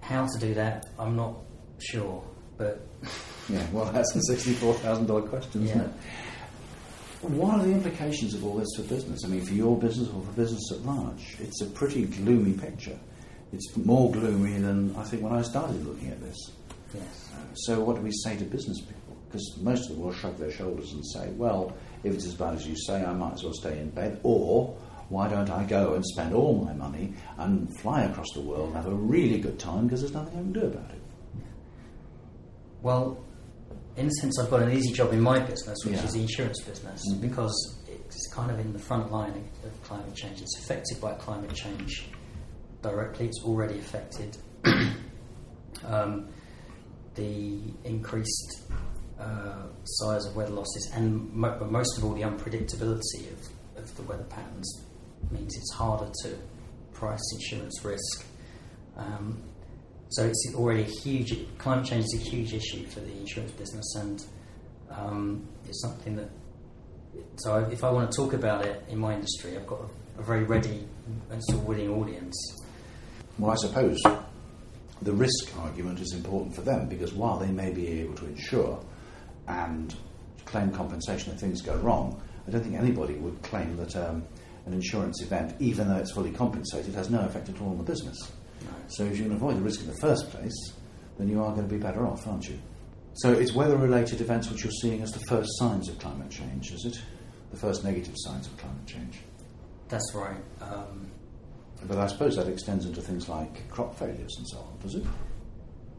how 0.00 0.26
to 0.26 0.38
do 0.40 0.54
that, 0.54 0.84
I'm 0.98 1.16
not 1.16 1.36
sure. 1.78 2.22
But 2.62 2.80
Yeah, 3.48 3.66
well, 3.72 3.86
that's 3.92 4.14
a 4.14 4.20
$64,000 4.32 5.28
question, 5.28 5.64
isn't 5.64 5.76
Yeah. 5.76 5.84
it? 5.84 5.90
What 7.30 7.54
are 7.54 7.64
the 7.64 7.72
implications 7.72 8.34
of 8.34 8.44
all 8.44 8.56
this 8.56 8.68
for 8.76 8.82
business? 8.82 9.24
I 9.24 9.28
mean, 9.28 9.40
for 9.44 9.54
your 9.54 9.76
business 9.76 10.08
or 10.08 10.22
for 10.22 10.32
business 10.32 10.62
at 10.72 10.84
large? 10.86 11.36
It's 11.40 11.60
a 11.60 11.66
pretty 11.66 12.04
gloomy 12.06 12.52
picture. 12.52 12.98
It's 13.52 13.76
more 13.76 14.10
gloomy 14.12 14.58
than 14.58 14.94
I 14.96 15.02
think 15.02 15.22
when 15.24 15.32
I 15.32 15.42
started 15.42 15.84
looking 15.84 16.08
at 16.08 16.20
this. 16.22 16.36
yes, 16.94 17.30
uh, 17.34 17.36
So, 17.54 17.82
what 17.82 17.96
do 17.96 18.02
we 18.02 18.12
say 18.12 18.36
to 18.36 18.44
business 18.44 18.80
people? 18.80 19.16
Because 19.28 19.56
most 19.60 19.90
of 19.90 19.96
them 19.96 20.04
will 20.04 20.12
shrug 20.12 20.36
their 20.38 20.50
shoulders 20.50 20.92
and 20.92 21.04
say, 21.06 21.30
well, 21.36 21.72
if 22.04 22.14
it's 22.14 22.26
as 22.26 22.34
bad 22.34 22.54
as 22.54 22.66
you 22.66 22.76
say, 22.76 23.04
I 23.04 23.12
might 23.12 23.34
as 23.34 23.42
well 23.44 23.54
stay 23.54 23.78
in 23.78 23.90
bed, 23.90 24.20
or 24.22 24.74
why 25.08 25.28
don't 25.28 25.50
I 25.50 25.64
go 25.64 25.94
and 25.94 26.04
spend 26.06 26.32
all 26.34 26.54
my 26.64 26.72
money 26.72 27.14
and 27.38 27.68
fly 27.80 28.02
across 28.04 28.30
the 28.34 28.40
world 28.40 28.68
and 28.68 28.76
have 28.76 28.86
a 28.86 28.94
really 28.94 29.38
good 29.40 29.58
time 29.58 29.86
because 29.86 30.00
there's 30.02 30.14
nothing 30.14 30.38
I 30.38 30.42
can 30.42 30.52
do 30.52 30.60
about 30.66 30.90
it? 30.90 31.01
Well, 32.82 33.24
in 33.96 34.06
a 34.06 34.10
sense, 34.20 34.38
I've 34.38 34.50
got 34.50 34.62
an 34.62 34.72
easy 34.72 34.92
job 34.92 35.12
in 35.12 35.20
my 35.20 35.38
business, 35.38 35.78
which 35.84 35.94
Yeah. 35.96 36.04
is 36.04 36.12
the 36.12 36.20
insurance 36.22 36.60
business, 36.62 37.00
Mhm. 37.12 37.20
because 37.20 37.78
it's 37.88 38.26
kind 38.34 38.50
of 38.50 38.58
in 38.58 38.72
the 38.72 38.78
front 38.78 39.10
line 39.12 39.30
of, 39.30 39.70
of 39.70 39.82
climate 39.84 40.14
change. 40.14 40.40
It's 40.42 40.58
affected 40.58 41.00
by 41.00 41.12
climate 41.14 41.52
change 41.54 42.08
directly. 42.82 43.26
It's 43.26 43.42
already 43.44 43.78
affected. 43.78 44.36
um, 45.84 46.28
the 47.14 47.58
increased 47.84 48.62
uh, 49.20 49.66
size 49.84 50.24
of 50.26 50.34
weather 50.34 50.50
losses 50.52 50.90
and 50.94 51.30
mo- 51.32 51.56
but 51.58 51.70
most 51.70 51.96
of 51.98 52.04
all 52.04 52.12
the 52.14 52.22
unpredictability 52.22 53.30
of, 53.32 53.48
of 53.76 53.94
the 53.96 54.02
weather 54.04 54.24
patterns 54.24 54.82
means 55.30 55.54
it's 55.56 55.72
harder 55.74 56.10
to 56.22 56.36
price 56.92 57.20
insurance 57.34 57.84
risk. 57.84 58.24
Um, 58.96 59.42
so 60.12 60.26
it's 60.26 60.52
already 60.54 60.82
a 60.82 60.84
huge 61.02 61.34
climate 61.56 61.86
change 61.86 62.04
is 62.04 62.20
a 62.20 62.30
huge 62.30 62.52
issue 62.52 62.86
for 62.86 63.00
the 63.00 63.12
insurance 63.12 63.52
business, 63.52 63.94
and 63.96 64.24
um, 64.90 65.48
it's 65.66 65.80
something 65.80 66.16
that. 66.16 66.28
So 67.36 67.56
if 67.70 67.82
I 67.82 67.90
want 67.90 68.10
to 68.10 68.16
talk 68.16 68.34
about 68.34 68.64
it 68.66 68.84
in 68.88 68.98
my 68.98 69.14
industry, 69.14 69.56
I've 69.56 69.66
got 69.66 69.80
a, 69.80 70.20
a 70.20 70.22
very 70.22 70.44
ready 70.44 70.86
and 71.30 71.42
sort 71.44 71.60
of 71.60 71.66
willing 71.66 71.90
audience. 71.90 72.34
Well, 73.38 73.50
I 73.50 73.54
suppose 73.56 73.98
the 75.00 75.12
risk 75.12 75.56
argument 75.58 76.00
is 76.00 76.12
important 76.14 76.54
for 76.54 76.60
them 76.60 76.88
because 76.88 77.14
while 77.14 77.38
they 77.38 77.50
may 77.50 77.72
be 77.72 77.88
able 78.00 78.14
to 78.16 78.26
insure 78.26 78.84
and 79.48 79.94
claim 80.44 80.70
compensation 80.70 81.32
if 81.32 81.40
things 81.40 81.62
go 81.62 81.76
wrong, 81.76 82.22
I 82.46 82.50
don't 82.50 82.62
think 82.62 82.76
anybody 82.76 83.14
would 83.14 83.42
claim 83.42 83.76
that 83.78 83.96
um, 83.96 84.24
an 84.66 84.74
insurance 84.74 85.22
event, 85.22 85.54
even 85.58 85.88
though 85.88 85.96
it's 85.96 86.12
fully 86.12 86.32
compensated, 86.32 86.94
has 86.94 87.08
no 87.08 87.20
effect 87.20 87.48
at 87.48 87.60
all 87.60 87.70
on 87.70 87.78
the 87.78 87.84
business. 87.84 88.30
So 88.88 89.04
if 89.04 89.16
you 89.18 89.24
can 89.24 89.32
avoid 89.32 89.56
the 89.56 89.60
risk 89.62 89.80
in 89.80 89.86
the 89.86 89.96
first 90.00 90.30
place, 90.30 90.72
then 91.18 91.28
you 91.28 91.42
are 91.42 91.52
going 91.54 91.68
to 91.68 91.74
be 91.74 91.80
better 91.80 92.06
off, 92.06 92.26
aren't 92.26 92.48
you? 92.48 92.58
So 93.14 93.32
it's 93.32 93.52
weather-related 93.54 94.20
events 94.20 94.50
which 94.50 94.64
you're 94.64 94.72
seeing 94.80 95.02
as 95.02 95.10
the 95.12 95.20
first 95.28 95.50
signs 95.58 95.88
of 95.88 95.98
climate 95.98 96.30
change, 96.30 96.72
is 96.72 96.84
it? 96.86 97.00
The 97.50 97.58
first 97.58 97.84
negative 97.84 98.14
signs 98.16 98.46
of 98.46 98.56
climate 98.56 98.86
change. 98.86 99.18
That's 99.88 100.14
right. 100.14 100.42
Um, 100.62 101.10
But 101.86 101.98
I 101.98 102.06
suppose 102.06 102.36
that 102.36 102.48
extends 102.48 102.86
into 102.86 103.02
things 103.02 103.28
like 103.28 103.68
crop 103.68 103.98
failures 103.98 104.34
and 104.38 104.48
so 104.48 104.58
on, 104.58 104.78
does 104.80 104.94
it? 104.94 105.04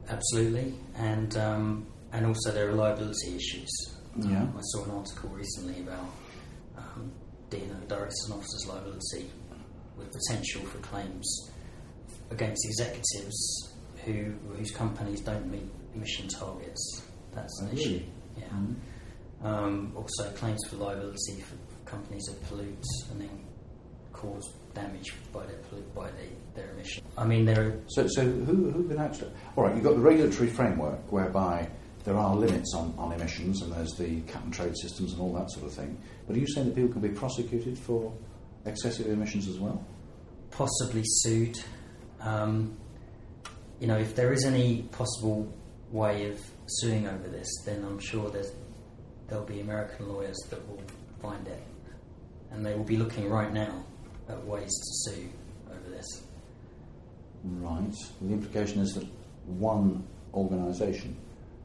Absolutely, 0.10 0.74
and 0.96 1.36
um, 1.38 1.86
and 2.12 2.26
also 2.26 2.52
there 2.52 2.70
are 2.70 2.74
liability 2.74 3.36
issues. 3.36 3.70
Yeah. 4.18 4.42
Um, 4.44 4.54
I 4.58 4.62
saw 4.62 4.84
an 4.86 4.92
article 4.92 5.30
recently 5.30 5.82
about 5.82 6.06
um, 6.78 7.12
D&O 7.50 7.74
directors 7.88 8.22
and 8.26 8.34
officers 8.34 8.66
liability 8.68 9.30
with 9.98 10.12
potential 10.12 10.62
for 10.64 10.78
claims 10.80 11.50
against 12.32 12.66
executives 12.66 13.74
who 14.06 14.34
whose 14.58 14.72
companies 14.72 15.22
don't 15.22 15.50
meet 15.50 15.70
emission 15.96 16.28
targets. 16.28 17.04
That's 17.34 17.62
an 17.62 17.78
issue. 17.78 18.02
Yeah. 18.38 18.46
Mhm. 18.50 18.76
Um, 19.46 19.92
also, 19.96 20.30
claims 20.32 20.60
for 20.70 20.78
liability 20.78 21.42
for 21.42 21.56
companies 21.86 22.24
that 22.26 22.42
pollute 22.48 22.86
and 23.12 23.22
then 23.22 23.46
cause 24.14 24.54
damage 24.74 25.14
by 25.34 25.46
their 25.46 25.58
by 25.94 26.10
the, 26.12 26.28
their 26.56 26.72
emission. 26.72 27.04
I 27.18 27.26
mean, 27.26 27.46
there 27.46 27.62
are 27.68 27.80
So, 27.88 28.08
so 28.08 28.22
who, 28.22 28.72
who 28.72 28.88
can 28.88 29.00
actually? 29.00 29.32
All 29.56 29.66
right, 29.66 29.76
you've 29.76 29.84
got 29.84 29.96
the 29.96 30.02
regulatory 30.02 30.50
framework 30.50 31.12
whereby 31.12 31.68
there 32.06 32.18
are 32.18 32.36
limits 32.36 32.74
on, 32.76 32.94
on 32.98 33.12
emissions, 33.14 33.62
and 33.62 33.72
there's 33.72 33.92
the 33.98 34.22
cap 34.22 34.44
and 34.44 34.54
trade 34.54 34.76
systems 34.78 35.14
and 35.14 35.22
all 35.22 35.34
that 35.34 35.50
sort 35.52 35.66
of 35.66 35.74
thing. 35.74 35.98
But 36.28 36.36
are 36.36 36.40
you 36.40 36.48
saying 36.48 36.68
that 36.68 36.76
people 36.76 36.92
can 36.92 37.02
be 37.02 37.10
prosecuted 37.10 37.78
for 37.78 38.14
excessive 38.66 39.08
emissions 39.08 39.48
as 39.48 39.60
well? 39.60 39.86
possibly 40.52 41.02
sued. 41.04 41.58
Um, 42.24 42.78
you 43.80 43.88
know, 43.88 43.98
if 43.98 44.16
there 44.16 44.32
is 44.32 44.46
any 44.46 44.84
possible 44.92 45.52
way 45.92 46.30
of 46.30 46.40
suing 46.68 47.08
over 47.08 47.28
this, 47.28 47.50
then 47.66 47.84
I'm 47.84 48.00
sure 48.00 48.30
there's, 48.30 48.52
there'll 49.28 49.46
be 49.46 49.60
American 49.60 50.10
lawyers 50.10 50.38
that 50.50 50.68
will 50.68 50.82
find 51.22 51.46
it, 51.48 51.62
and 52.52 52.66
they 52.66 52.74
will 52.76 52.86
be 52.86 52.98
looking 52.98 53.30
right 53.30 53.52
now 53.52 53.84
at 54.30 54.44
ways 54.46 54.70
to 54.70 55.12
sue 55.12 55.30
over 55.70 55.90
this. 55.90 56.24
Right. 57.44 57.94
The 58.22 58.34
implication 58.34 58.82
is 58.82 58.94
that 58.94 59.06
one 59.46 60.06
organisation 60.34 61.18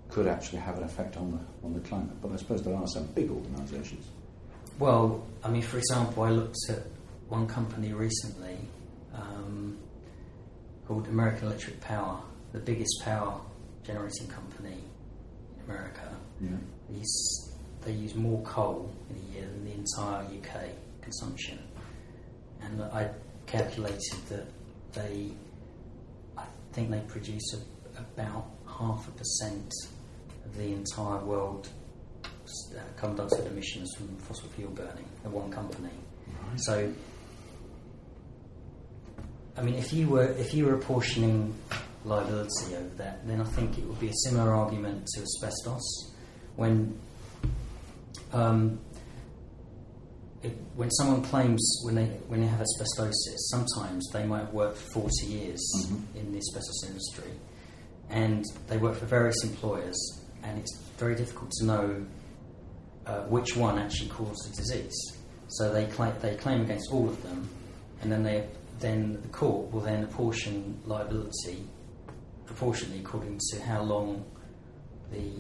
could 0.08 0.26
actually 0.26 0.58
have 0.58 0.78
an 0.78 0.84
effect 0.84 1.16
on 1.16 1.30
the 1.30 1.66
on 1.66 1.74
the 1.74 1.80
climate. 1.80 2.20
But 2.20 2.32
I 2.32 2.36
suppose 2.36 2.62
there 2.62 2.74
are 2.74 2.86
some 2.86 3.06
big 3.14 3.30
organisations. 3.30 4.06
Well, 4.78 5.24
I 5.44 5.50
mean, 5.50 5.62
for 5.62 5.78
example, 5.78 6.22
I 6.22 6.30
looked 6.30 6.56
at 6.68 6.82
one 7.28 7.46
company 7.46 7.92
recently 7.92 8.56
called 10.88 11.06
American 11.08 11.48
Electric 11.48 11.78
Power, 11.82 12.18
the 12.52 12.58
biggest 12.58 13.02
power 13.04 13.38
generating 13.84 14.26
company 14.26 14.78
in 15.56 15.64
America. 15.66 16.16
Yeah. 16.40 16.48
These, 16.88 17.52
they 17.82 17.92
use 17.92 18.14
more 18.14 18.42
coal 18.42 18.90
in 19.10 19.16
a 19.16 19.34
year 19.34 19.46
than 19.46 19.64
the 19.66 19.72
entire 19.72 20.22
UK 20.24 20.70
consumption. 21.02 21.58
And 22.62 22.82
I 22.82 23.10
calculated 23.46 24.00
that 24.30 24.46
they, 24.94 25.30
I 26.38 26.44
think 26.72 26.90
they 26.90 27.00
produce 27.00 27.54
a, 27.54 28.00
about 28.00 28.46
half 28.66 29.06
a 29.08 29.10
percent 29.10 29.70
of 30.46 30.56
the 30.56 30.72
entire 30.72 31.22
world 31.22 31.68
uh, 32.24 32.80
carbon 32.96 33.18
dioxide 33.18 33.46
emissions 33.46 33.94
from 33.94 34.16
fossil 34.16 34.48
fuel 34.48 34.70
burning 34.70 35.04
at 35.22 35.30
one 35.30 35.50
company. 35.50 35.90
So, 36.56 36.90
I 39.58 39.62
mean, 39.62 39.74
if 39.74 39.92
you 39.92 40.08
were 40.08 40.28
if 40.38 40.54
you 40.54 40.66
were 40.66 40.74
apportioning 40.74 41.54
liability 42.04 42.76
over 42.76 42.94
that, 42.96 43.26
then 43.26 43.40
I 43.40 43.44
think 43.44 43.76
it 43.78 43.84
would 43.84 43.98
be 43.98 44.08
a 44.08 44.14
similar 44.24 44.54
argument 44.54 45.06
to 45.14 45.22
asbestos. 45.22 46.14
When 46.56 46.98
um, 48.32 48.78
it, 50.42 50.56
when 50.76 50.90
someone 50.92 51.22
claims 51.22 51.80
when 51.84 51.96
they 51.96 52.06
when 52.28 52.40
they 52.40 52.46
have 52.46 52.60
asbestosis, 52.60 53.38
sometimes 53.50 54.08
they 54.12 54.24
might 54.24 54.52
work 54.52 54.76
for 54.76 54.90
forty 54.92 55.26
years 55.26 55.60
Mhm. 55.86 56.02
in 56.14 56.32
the 56.32 56.38
asbestos 56.38 56.84
industry, 56.86 57.32
and 58.10 58.44
they 58.68 58.76
work 58.76 58.96
for 58.96 59.06
various 59.06 59.42
employers, 59.42 59.98
and 60.44 60.58
it's 60.58 60.78
very 60.98 61.16
difficult 61.16 61.50
to 61.58 61.64
know 61.66 62.06
uh, 63.06 63.22
which 63.22 63.56
one 63.56 63.78
actually 63.78 64.10
caused 64.10 64.52
the 64.52 64.56
disease. 64.56 64.96
So 65.48 65.72
they 65.72 65.86
claim, 65.86 66.12
they 66.20 66.36
claim 66.36 66.60
against 66.60 66.92
all 66.92 67.08
of 67.08 67.20
them, 67.22 67.48
and 68.02 68.12
then 68.12 68.22
they 68.22 68.46
then 68.80 69.20
the 69.22 69.28
court 69.28 69.72
will 69.72 69.80
then 69.80 70.04
apportion 70.04 70.80
liability 70.84 71.64
proportionally 72.46 73.00
according 73.00 73.38
to 73.50 73.60
how 73.60 73.82
long 73.82 74.24
the 75.12 75.32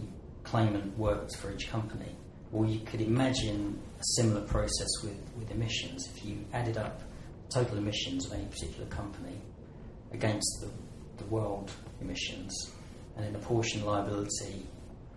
claimant 0.42 0.96
worked 0.98 1.36
for 1.36 1.52
each 1.52 1.68
company. 1.68 2.16
Or 2.52 2.66
you 2.66 2.80
could 2.80 3.00
imagine 3.00 3.78
a 3.98 4.04
similar 4.16 4.40
process 4.42 4.88
with, 5.02 5.18
with 5.38 5.50
emissions. 5.50 6.08
If 6.14 6.24
you 6.24 6.44
added 6.52 6.78
up 6.78 7.02
total 7.50 7.78
emissions 7.78 8.26
of 8.26 8.32
any 8.32 8.44
particular 8.46 8.86
company 8.86 9.40
against 10.12 10.60
the, 10.60 11.22
the 11.22 11.28
world 11.30 11.70
emissions 12.00 12.70
and 13.16 13.26
then 13.26 13.34
apportion 13.34 13.84
liability 13.84 14.66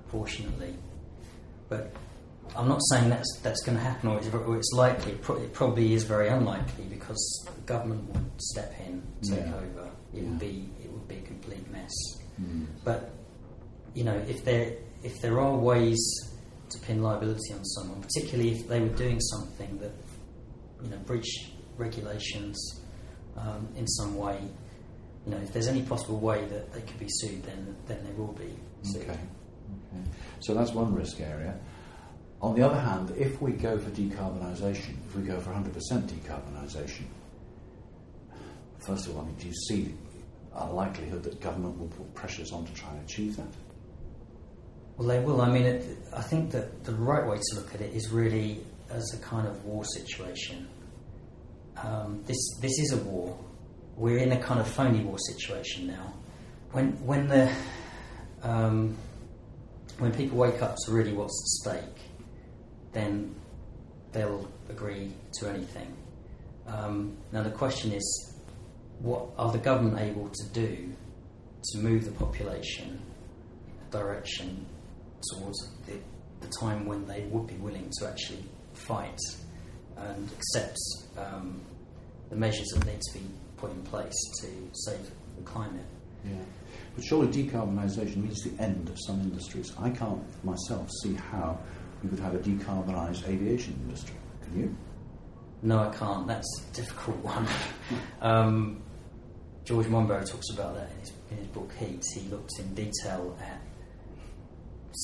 proportionately. 0.04 0.76
But 1.70 1.94
I'm 2.56 2.68
not 2.68 2.82
saying 2.92 3.10
that's 3.10 3.40
that's 3.42 3.62
going 3.64 3.78
to 3.78 3.84
happen 3.84 4.10
or 4.10 4.18
it's, 4.18 4.28
or 4.28 4.58
it's 4.58 4.72
likely. 4.74 5.14
It, 5.14 5.22
pro- 5.22 5.38
it 5.38 5.54
probably 5.54 5.94
is 5.94 6.04
very 6.04 6.28
unlikely 6.28 6.86
because 6.90 7.22
the 7.56 7.62
government 7.62 8.04
would 8.14 8.42
step 8.42 8.74
in, 8.86 9.02
take 9.22 9.40
Yeah. 9.46 9.56
over. 9.56 9.90
It 10.14 10.24
Yeah. 10.24 10.30
would 10.30 10.40
be 10.40 10.70
it 10.84 10.92
would 10.92 11.08
be 11.08 11.16
a 11.16 11.22
complete 11.22 11.70
mess. 11.72 11.92
Mm. 12.42 12.66
But 12.84 13.12
you 13.94 14.04
know, 14.04 14.16
if 14.28 14.44
there 14.44 14.74
if 15.04 15.20
there 15.22 15.40
are 15.40 15.56
ways 15.56 16.00
to 16.70 16.80
pin 16.80 17.02
liability 17.02 17.54
on 17.54 17.64
someone, 17.66 18.02
particularly 18.02 18.52
if 18.52 18.68
they 18.68 18.80
were 18.82 18.96
doing 18.96 19.20
something 19.20 19.78
that 19.80 19.92
you 20.84 20.90
know 20.90 20.98
breached 21.06 21.52
regulations 21.78 22.82
um, 23.38 23.68
in 23.76 23.88
some 23.88 24.18
way, 24.18 24.40
you 25.26 25.32
know, 25.32 25.38
if 25.38 25.54
there's 25.54 25.68
any 25.68 25.82
possible 25.84 26.20
way 26.20 26.46
that 26.46 26.74
they 26.74 26.82
could 26.82 27.00
be 27.00 27.08
sued, 27.10 27.44
then 27.44 27.76
then 27.88 28.04
they 28.06 28.12
will 28.14 28.34
be 28.34 28.54
sued. 28.84 29.04
Okay. 29.04 29.12
okay. 29.12 30.04
So 30.42 30.54
that's 30.54 30.72
one 30.74 30.94
risk 30.94 31.22
area. 31.22 31.58
On 32.42 32.56
the 32.56 32.64
other 32.64 32.80
hand, 32.80 33.14
if 33.18 33.40
we 33.42 33.52
go 33.52 33.78
for 33.78 33.92
decarbonisation, 33.92 34.96
if 35.06 35.16
we 35.16 35.22
go 35.22 35.40
for 35.40 35.52
100% 35.52 35.72
decarbonisation, 35.72 37.04
first 38.80 39.08
of 39.08 39.16
all, 39.16 39.22
I 39.22 39.26
mean, 39.26 39.36
do 39.36 39.48
you 39.48 39.54
see 39.54 39.94
a 40.56 40.66
likelihood 40.66 41.24
that 41.24 41.40
government 41.40 41.78
will 41.80 41.88
put 41.88 42.14
pressures 42.16 42.52
on 42.52 42.66
to 42.66 42.74
try 42.74 42.90
and 42.92 43.04
achieve 43.04 43.38
that? 43.38 43.48
Well, 44.98 45.08
they 45.08 45.20
will. 45.20 45.42
I 45.42 45.50
mean, 45.50 45.64
it, 45.64 45.98
I 46.16 46.22
think 46.22 46.52
that 46.52 46.84
the 46.84 46.94
right 46.94 47.26
way 47.26 47.38
to 47.38 47.56
look 47.56 47.74
at 47.76 47.82
it 47.82 47.94
is 47.94 48.10
really 48.10 48.66
as 48.90 49.14
a 49.14 49.18
kind 49.24 49.48
of 49.48 49.64
war 49.64 49.86
situation. 49.86 50.68
Um, 51.78 52.24
this 52.26 52.38
this 52.60 52.78
is 52.80 52.94
a 52.94 52.98
war. 52.98 53.38
We're 53.96 54.18
in 54.18 54.32
a 54.32 54.42
kind 54.42 54.60
of 54.60 54.68
phony 54.68 55.04
war 55.04 55.18
situation 55.20 55.88
now. 55.88 56.14
When 56.72 56.92
when 57.06 57.28
the 57.28 57.52
um, 58.44 58.96
when 60.00 60.12
people 60.12 60.38
wake 60.38 60.62
up 60.62 60.76
to 60.86 60.92
really 60.92 61.14
what's 61.14 61.64
at 61.68 61.74
stake, 61.74 62.11
then 62.94 63.36
they'll 64.12 64.48
agree 64.70 65.14
to 65.40 65.50
anything. 65.50 65.96
Um, 66.68 67.18
now 67.32 67.44
the 67.44 67.52
question 67.52 67.92
is, 67.92 68.36
what 69.00 69.30
are 69.38 69.52
the 69.52 69.58
government 69.58 70.00
able 70.00 70.30
to 70.30 70.46
do 70.54 70.94
to 71.64 71.78
move 71.78 72.06
the 72.06 72.12
population 72.12 73.02
direction 73.90 74.66
towards 75.34 75.70
the, 75.86 75.94
the 76.40 76.48
time 76.60 76.86
when 76.86 77.06
they 77.06 77.24
would 77.32 77.48
be 77.48 77.56
willing 77.56 77.92
to 78.00 78.08
actually 78.08 78.44
fight 78.74 79.20
and 79.98 80.30
accept 80.32 80.78
um, 81.18 81.62
the 82.30 82.36
measures 82.36 82.68
that 82.74 82.86
need 82.86 83.02
to 83.02 83.20
be 83.20 83.26
put 83.58 83.72
in 83.72 83.82
place 83.84 84.16
to 84.42 84.48
save 84.74 85.12
the 85.38 85.44
climate. 85.44 85.86
Yeah. 86.26 86.34
But 86.96 87.04
surely 87.06 87.28
decarbonisation 87.28 88.18
means 88.18 88.42
the 88.44 88.62
end 88.62 88.90
of 88.90 88.98
some 89.06 89.22
industries. 89.22 89.72
I 89.78 89.90
can't 89.90 90.24
myself 90.44 90.90
see 91.04 91.14
how 91.14 91.60
we 92.04 92.10
could 92.10 92.20
have 92.20 92.34
a 92.34 92.40
decarbonised 92.40 93.28
aviation 93.28 93.80
industry. 93.86 94.16
Can 94.44 94.60
you? 94.60 94.76
No, 95.64 95.80
I 95.80 95.90
can't. 95.96 96.28
That's 96.28 96.48
a 96.70 96.74
difficult 96.74 97.18
one. 97.24 97.48
um, 98.22 98.82
George 99.64 99.86
Monbiot 99.86 100.30
talks 100.30 100.50
about 100.54 100.76
that 100.76 100.90
in 100.92 101.00
his, 101.00 101.12
in 101.30 101.38
his 101.38 101.48
book 101.48 101.72
Heat. 101.80 102.04
He 102.14 102.22
looked 102.30 102.52
in 102.60 102.74
detail 102.74 103.38
at 103.42 103.62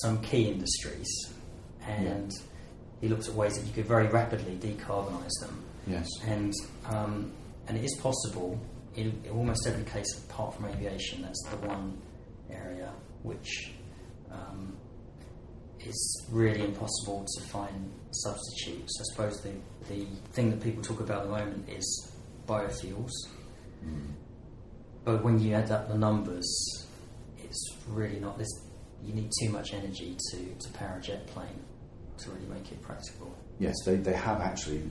some 0.01 0.21
key 0.21 0.49
industries 0.49 1.07
and 1.86 2.31
yeah. 2.31 2.39
he 3.01 3.07
looked 3.07 3.27
at 3.27 3.33
ways 3.33 3.57
that 3.57 3.65
you 3.65 3.73
could 3.73 3.86
very 3.86 4.07
rapidly 4.07 4.55
decarbonise 4.55 5.31
them. 5.41 5.63
Yes. 5.86 6.07
And, 6.25 6.53
um, 6.86 7.31
and 7.67 7.77
it 7.77 7.86
is 7.86 7.95
possible 8.01 8.60
in, 8.95 9.21
in, 9.23 9.31
almost 9.31 9.65
every 9.67 9.86
case 9.86 10.07
apart 10.25 10.55
from 10.55 10.65
aviation, 10.65 11.21
that's 11.21 11.43
the 11.49 11.67
one 11.67 11.97
area 12.49 12.91
which 13.23 13.71
um, 14.31 14.75
is 15.85 16.25
really 16.31 16.61
impossible 16.61 17.25
to 17.35 17.43
find 17.43 17.91
substitutes. 18.11 18.99
I 18.99 19.03
suppose 19.13 19.41
the, 19.41 19.51
the 19.89 20.05
thing 20.33 20.49
that 20.49 20.61
people 20.61 20.83
talk 20.83 20.99
about 20.99 21.19
at 21.19 21.23
the 21.25 21.31
moment 21.31 21.69
is 21.69 22.11
biofuels. 22.47 23.11
Mm. 23.85 24.11
But 25.03 25.23
when 25.23 25.39
you 25.39 25.53
add 25.53 25.71
up 25.71 25.87
the 25.87 25.97
numbers, 25.97 26.87
it's 27.37 27.75
really 27.87 28.19
not 28.19 28.37
this. 28.37 28.49
You 29.03 29.13
need 29.13 29.31
too 29.41 29.49
much 29.49 29.73
energy 29.73 30.17
to, 30.31 30.37
to 30.37 30.73
power 30.73 30.97
a 30.97 31.01
jet 31.01 31.27
plane 31.27 31.63
to 32.17 32.31
really 32.31 32.47
make 32.47 32.71
it 32.71 32.81
practical. 32.81 33.35
Yes, 33.59 33.75
they, 33.85 33.95
they 33.95 34.13
have 34.13 34.41
actually 34.41 34.81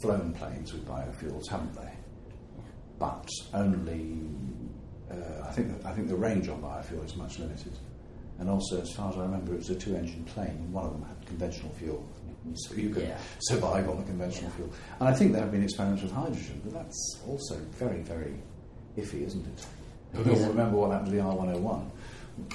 flown 0.00 0.32
planes 0.32 0.72
with 0.72 0.86
biofuels, 0.86 1.48
haven't 1.48 1.74
they? 1.74 1.82
Yeah. 2.56 2.62
But 2.98 3.28
only, 3.52 4.22
uh, 5.10 5.46
I 5.46 5.52
think 5.52 5.84
I 5.84 5.92
think 5.92 6.08
the 6.08 6.16
range 6.16 6.48
on 6.48 6.62
biofuel 6.62 7.04
is 7.04 7.16
much 7.16 7.38
limited. 7.38 7.72
And 8.40 8.48
also, 8.48 8.80
as 8.80 8.90
far 8.92 9.10
as 9.10 9.18
I 9.18 9.22
remember, 9.22 9.52
it 9.54 9.58
was 9.58 9.70
a 9.70 9.74
two-engine 9.74 10.24
plane. 10.24 10.48
And 10.48 10.72
one 10.72 10.86
of 10.86 10.92
them 10.92 11.02
had 11.02 11.26
conventional 11.26 11.70
fuel, 11.72 12.04
so 12.54 12.74
you 12.74 12.88
could 12.88 13.02
yeah. 13.02 13.18
survive 13.40 13.88
on 13.88 13.98
the 13.98 14.04
conventional 14.04 14.50
yeah. 14.50 14.56
fuel. 14.56 14.72
And 14.98 15.08
I 15.08 15.12
think 15.12 15.32
there 15.32 15.42
have 15.42 15.52
been 15.52 15.62
experiments 15.62 16.02
with 16.02 16.12
hydrogen, 16.12 16.60
but 16.64 16.72
that's 16.72 17.20
also 17.28 17.56
very, 17.72 18.00
very 18.00 18.34
iffy, 18.96 19.26
isn't 19.26 19.46
it? 19.46 19.66
We 20.24 20.32
all 20.32 20.48
remember 20.48 20.76
what 20.78 20.90
happened 20.90 21.10
to 21.10 21.16
the 21.16 21.22
R101. 21.22 21.90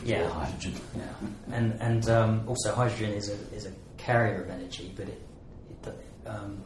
Yeah, 0.04 0.28
hydrogen. 0.30 0.74
Yeah, 0.98 1.04
and 1.52 1.80
and 1.80 2.10
um, 2.10 2.44
also 2.48 2.74
hydrogen 2.74 3.12
is 3.12 3.30
a 3.30 3.56
is 3.56 3.66
a 3.68 3.72
carrier 3.98 4.42
of 4.42 4.50
energy, 4.50 4.92
but 4.96 5.08
it, 5.08 5.22
it 5.70 5.96
um, 6.26 6.64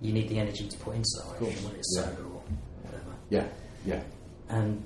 you 0.00 0.12
need 0.12 0.28
the 0.28 0.38
energy 0.38 0.68
to 0.68 0.78
put 0.78 0.94
into 0.94 1.08
the 1.16 1.24
hydrogen, 1.24 1.64
whether 1.64 1.76
it's 1.76 1.94
yeah. 1.96 2.04
solar 2.04 2.28
or 2.28 2.42
whatever. 2.82 3.12
Yeah, 3.30 3.46
yeah. 3.86 4.02
And 4.48 4.82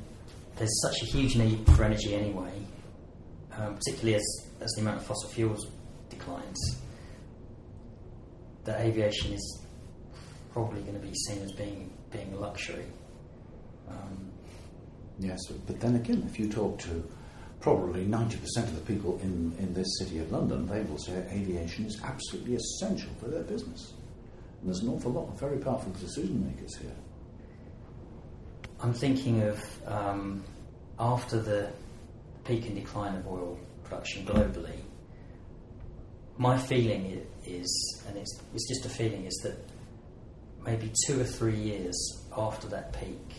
there's 0.57 0.81
such 0.83 1.03
a 1.03 1.07
huge 1.07 1.37
need 1.37 1.67
for 1.75 1.85
energy 1.85 2.15
anyway, 2.15 2.53
um, 3.63 3.77
particularly 3.77 4.15
as 4.17 4.47
as 4.61 4.71
the 4.73 4.81
amount 4.81 4.99
of 4.99 5.07
fossil 5.07 5.29
fuels 5.31 5.71
declines. 6.11 6.59
That 8.65 8.81
aviation 8.81 9.33
is 9.33 9.63
probably 10.53 10.83
going 10.83 11.01
to 11.01 11.07
be 11.07 11.15
seen 11.15 11.43
as 11.43 11.53
being 11.53 11.93
being 12.11 12.33
a 12.35 12.37
luxury. 12.37 12.85
Um, 13.89 14.31
yes, 15.19 15.39
but 15.67 15.81
then 15.81 15.97
again, 15.97 16.25
if 16.29 16.39
you 16.39 16.49
talk 16.49 16.79
to 16.81 17.09
probably 17.61 18.05
90% 18.05 18.35
of 18.57 18.75
the 18.75 18.93
people 18.93 19.21
in, 19.23 19.55
in 19.59 19.73
this 19.73 19.87
city 19.99 20.19
of 20.19 20.31
London, 20.33 20.67
they 20.67 20.83
will 20.83 20.99
say 20.99 21.13
aviation 21.31 21.87
is 21.87 22.01
absolutely 22.03 22.57
essential 22.57 23.11
for 23.21 23.29
their 23.29 23.45
business. 23.45 23.93
And 24.61 24.69
there's 24.69 24.81
an 24.81 24.89
awful 24.89 25.13
lot 25.13 25.29
of 25.29 25.39
very 25.39 25.59
powerful 25.59 25.93
decision 25.93 26.45
makers 26.45 26.77
here. 26.77 26.95
I'm 28.81 28.93
thinking 28.93 29.43
of 29.43 29.63
um, 29.87 30.43
after 30.99 31.41
the 31.41 31.71
peak 32.45 32.67
and 32.67 32.75
decline 32.75 33.17
of 33.17 33.27
oil 33.27 33.59
production 33.85 34.25
globally, 34.27 34.81
my 36.39 36.57
feeling 36.59 37.25
is, 37.47 38.03
and 38.09 38.17
it's, 38.17 38.41
it's 38.55 38.69
just 38.69 38.87
a 38.87 38.89
feeling, 38.89 39.27
is 39.27 39.41
that 39.45 39.59
maybe 40.65 40.93
two 41.07 41.21
or 41.21 41.25
three 41.25 41.57
years 41.57 41.97
after 42.37 42.69
that 42.69 42.93
peak, 42.93 43.35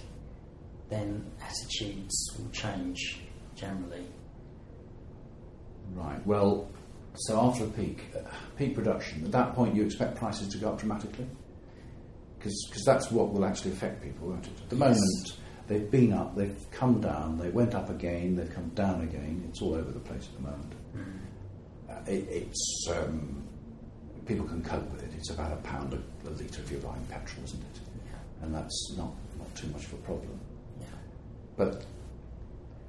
then 0.89 1.25
attitudes 1.41 2.15
will 2.37 2.49
change 2.51 3.19
generally. 3.55 4.05
Right. 5.93 6.25
Well, 6.25 6.69
so 7.15 7.39
after 7.39 7.65
a 7.65 7.67
peak, 7.67 8.05
uh, 8.15 8.29
peak 8.57 8.75
production, 8.75 9.25
at 9.25 9.31
that 9.31 9.53
point 9.53 9.75
you 9.75 9.83
expect 9.83 10.15
prices 10.15 10.47
to 10.49 10.57
go 10.57 10.69
up 10.69 10.79
dramatically? 10.79 11.27
Because 12.37 12.83
that's 12.85 13.09
what 13.11 13.31
will 13.31 13.45
actually 13.45 13.71
affect 13.71 14.03
people, 14.03 14.29
won't 14.29 14.45
it? 14.45 14.51
At 14.63 14.69
the 14.69 14.75
yes. 14.75 14.97
moment, 14.97 15.37
they've 15.67 15.89
been 15.89 16.13
up, 16.13 16.35
they've 16.35 16.65
come 16.71 17.01
down, 17.01 17.37
they 17.37 17.49
went 17.49 17.73
up 17.73 17.89
again, 17.89 18.35
they've 18.35 18.53
come 18.53 18.69
down 18.69 19.01
again. 19.01 19.43
It's 19.49 19.61
all 19.61 19.75
over 19.75 19.91
the 19.91 19.99
place 19.99 20.27
at 20.27 20.35
the 20.35 20.49
moment. 20.49 20.73
Mm. 20.95 21.19
Uh, 21.89 22.11
it, 22.11 22.27
it's 22.29 22.87
um, 22.89 23.43
people 24.25 24.45
can 24.45 24.63
cope 24.63 24.89
with 24.91 25.03
it. 25.03 25.11
It's 25.17 25.29
about 25.29 25.51
a 25.51 25.57
pound 25.57 25.93
a, 25.93 26.27
a 26.27 26.31
litre 26.31 26.61
if 26.61 26.71
you're 26.71 26.79
buying 26.81 27.05
petrol, 27.05 27.43
isn't 27.45 27.59
it? 27.59 27.79
Yeah. 28.05 28.45
And 28.45 28.55
that's 28.55 28.93
not, 28.97 29.13
not 29.37 29.53
too 29.55 29.67
much 29.67 29.85
of 29.85 29.93
a 29.93 29.97
problem. 29.97 30.39
Yeah. 30.79 30.87
But 31.57 31.85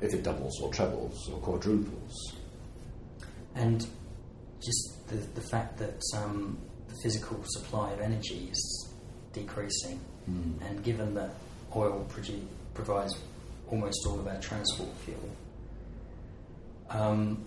if 0.01 0.13
it 0.13 0.23
doubles 0.23 0.61
or 0.61 0.73
trebles 0.73 1.29
or 1.31 1.39
quadruples. 1.39 2.35
And 3.55 3.87
just 4.63 5.09
the, 5.09 5.17
the 5.41 5.47
fact 5.49 5.79
that 5.79 6.01
um, 6.17 6.59
the 6.89 6.95
physical 7.03 7.43
supply 7.47 7.93
of 7.93 8.01
energy 8.01 8.49
is 8.51 8.89
decreasing, 9.33 10.01
mm. 10.29 10.69
and 10.69 10.83
given 10.83 11.15
that 11.15 11.35
oil 11.75 12.07
produ- 12.09 12.47
provides 12.75 13.19
almost 13.71 14.07
all 14.07 14.19
of 14.19 14.27
our 14.27 14.41
transport 14.41 14.91
fuel, 15.05 15.31
um, 16.91 17.45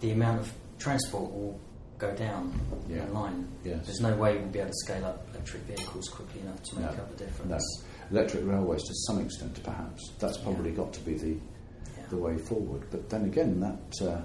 the 0.00 0.12
amount 0.12 0.40
of 0.40 0.52
transport 0.78 1.30
will 1.30 1.60
go 1.98 2.14
down 2.14 2.58
yeah. 2.88 3.04
in 3.04 3.12
line. 3.12 3.48
Yes. 3.64 3.86
There's 3.86 4.00
no 4.00 4.16
way 4.16 4.38
we'll 4.38 4.48
be 4.48 4.58
able 4.58 4.70
to 4.70 4.76
scale 4.84 5.04
up 5.04 5.26
electric 5.32 5.62
vehicles 5.64 6.08
quickly 6.08 6.40
enough 6.40 6.62
to 6.62 6.76
make 6.76 6.96
no. 6.96 7.02
up 7.02 7.16
the 7.16 7.24
difference. 7.24 7.84
No. 8.10 8.18
Electric 8.18 8.46
railways, 8.46 8.82
to 8.82 8.94
some 9.06 9.20
extent, 9.20 9.62
perhaps. 9.62 10.12
That's 10.18 10.38
probably 10.38 10.70
yeah. 10.70 10.76
got 10.76 10.92
to 10.94 11.00
be 11.00 11.14
the 11.14 11.28
yeah. 11.28 12.06
the 12.08 12.16
way 12.16 12.38
forward. 12.38 12.86
But 12.90 13.08
then 13.10 13.26
again, 13.26 13.60
that 13.60 14.06
uh, 14.08 14.22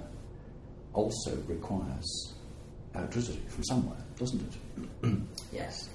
also 0.94 1.36
requires 1.46 2.34
electricity 2.94 3.42
from 3.48 3.64
somewhere, 3.64 4.02
doesn't 4.18 4.40
it? 5.02 5.18
yes. 5.52 5.88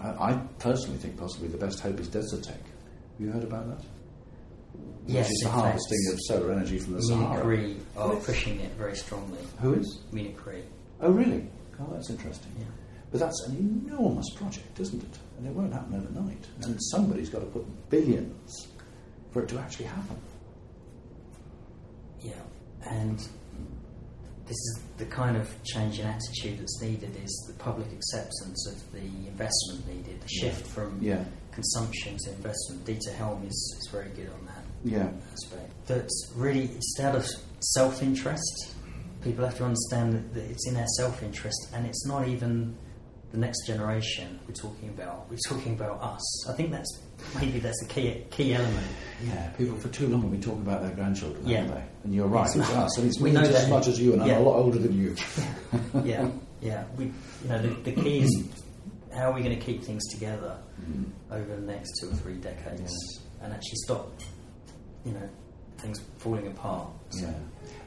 I, 0.00 0.08
I, 0.08 0.40
personally 0.58 0.98
think 0.98 1.16
possibly 1.16 1.48
the 1.48 1.56
best 1.56 1.80
hope 1.80 2.00
is 2.00 2.08
Desertec. 2.08 2.58
Have 3.18 3.26
you 3.26 3.32
heard 3.32 3.44
about 3.44 3.66
that? 3.68 3.86
Yes, 5.06 5.26
Which 5.26 5.32
is 5.32 5.40
the 5.44 5.48
harvesting 5.50 5.98
of 6.12 6.18
solar 6.26 6.52
energy 6.52 6.78
from 6.78 6.94
the 6.94 7.00
Sahara. 7.00 7.44
Munich 7.46 7.64
Re 7.66 7.76
oh, 7.96 8.12
are 8.12 8.20
pushing 8.20 8.60
it 8.60 8.72
very 8.72 8.94
strongly. 8.94 9.38
Who 9.60 9.74
is? 9.74 10.00
Munich 10.12 10.44
Re. 10.44 10.62
Oh, 11.00 11.10
really? 11.10 11.46
Oh, 11.80 11.88
that's 11.92 12.10
interesting. 12.10 12.52
Yeah. 12.58 12.66
But 13.10 13.20
that's 13.20 13.46
an 13.46 13.56
enormous 13.56 14.28
project, 14.34 14.78
isn't 14.80 15.02
it? 15.02 15.18
And 15.38 15.46
it 15.46 15.54
won't 15.54 15.72
happen 15.72 15.94
overnight. 15.94 16.44
And 16.62 16.78
somebody's 16.90 17.30
got 17.30 17.38
to 17.38 17.46
put 17.46 17.88
billions 17.88 18.68
for 19.30 19.42
it 19.42 19.48
to 19.48 19.58
actually 19.58 19.86
happen. 19.86 20.18
Yeah, 22.20 22.32
and 22.84 23.18
this 24.46 24.56
is 24.56 24.80
the 24.96 25.06
kind 25.06 25.36
of 25.36 25.48
change 25.64 26.00
in 26.00 26.06
attitude 26.06 26.58
that's 26.58 26.80
needed 26.80 27.16
is 27.22 27.44
the 27.48 27.54
public 27.62 27.90
acceptance 27.92 28.66
of 28.66 28.92
the 28.92 29.00
investment 29.28 29.86
needed, 29.88 30.20
the 30.20 30.28
shift 30.28 30.66
from 30.66 30.98
yeah. 31.00 31.24
Consumption 31.56 32.16
to 32.18 32.30
investment. 32.30 32.84
Dieter 32.84 33.14
Helm 33.16 33.44
is, 33.44 33.76
is 33.80 33.88
very 33.90 34.10
good 34.10 34.30
on 34.30 34.46
that 34.46 34.64
yeah. 34.84 35.08
aspect. 35.32 35.86
That 35.88 36.08
really, 36.36 36.66
it's 36.66 37.00
out 37.00 37.16
of 37.16 37.26
self 37.60 38.02
interest 38.02 38.76
people 39.26 39.44
have 39.44 39.56
to 39.56 39.64
understand 39.64 40.30
that, 40.32 40.44
it's 40.50 40.68
in 40.68 40.74
their 40.74 40.86
self-interest, 40.98 41.70
and 41.74 41.84
it's 41.84 42.06
not 42.06 42.28
even 42.28 42.76
the 43.32 43.38
next 43.38 43.66
generation 43.66 44.38
we're 44.46 44.54
talking 44.54 44.88
about. 44.88 45.28
We're 45.28 45.38
talking 45.48 45.72
about 45.74 46.00
us. 46.00 46.48
I 46.48 46.52
think 46.52 46.70
that's 46.70 47.00
maybe 47.34 47.58
that's 47.58 47.82
a 47.82 47.86
key 47.86 48.24
key 48.30 48.54
element. 48.54 48.86
Yeah, 49.26 49.48
people 49.50 49.76
for 49.76 49.88
too 49.88 50.06
long 50.06 50.22
have 50.22 50.30
been 50.30 50.40
talking 50.40 50.62
about 50.62 50.82
their 50.82 50.92
grandchildren, 50.92 51.46
Yeah. 51.46 51.66
they? 51.66 51.82
And 52.04 52.14
you're 52.14 52.28
right, 52.28 52.46
It's 52.46 52.56
it's, 52.56 52.70
us. 52.70 52.98
And 52.98 53.08
it's 53.08 53.20
we 53.20 53.30
me 53.30 53.36
know 53.36 53.42
just 53.42 53.64
as 53.64 53.68
much 53.68 53.88
as 53.88 54.00
you, 54.00 54.12
and 54.12 54.24
Yeah. 54.24 54.36
I'm 54.36 54.42
a 54.42 54.44
lot 54.44 54.56
older 54.58 54.78
than 54.78 54.96
you. 54.96 55.16
yeah, 56.04 56.30
yeah. 56.60 56.84
We, 56.96 57.06
you 57.06 57.48
know, 57.48 57.60
the, 57.60 57.90
the 57.90 57.92
key 57.92 58.20
is 58.20 58.48
how 59.12 59.30
are 59.30 59.32
we 59.32 59.42
going 59.42 59.58
to 59.58 59.64
keep 59.64 59.82
things 59.82 60.06
together 60.12 60.58
over 61.30 61.56
the 61.56 61.62
next 61.62 61.98
two 62.00 62.08
or 62.08 62.14
three 62.14 62.34
decades, 62.34 62.92
and 63.42 63.52
actually 63.52 63.76
stop, 63.84 64.10
you 65.04 65.12
know, 65.12 65.28
things 65.78 66.00
falling 66.18 66.46
apart. 66.46 66.88
Yeah, 67.12 67.32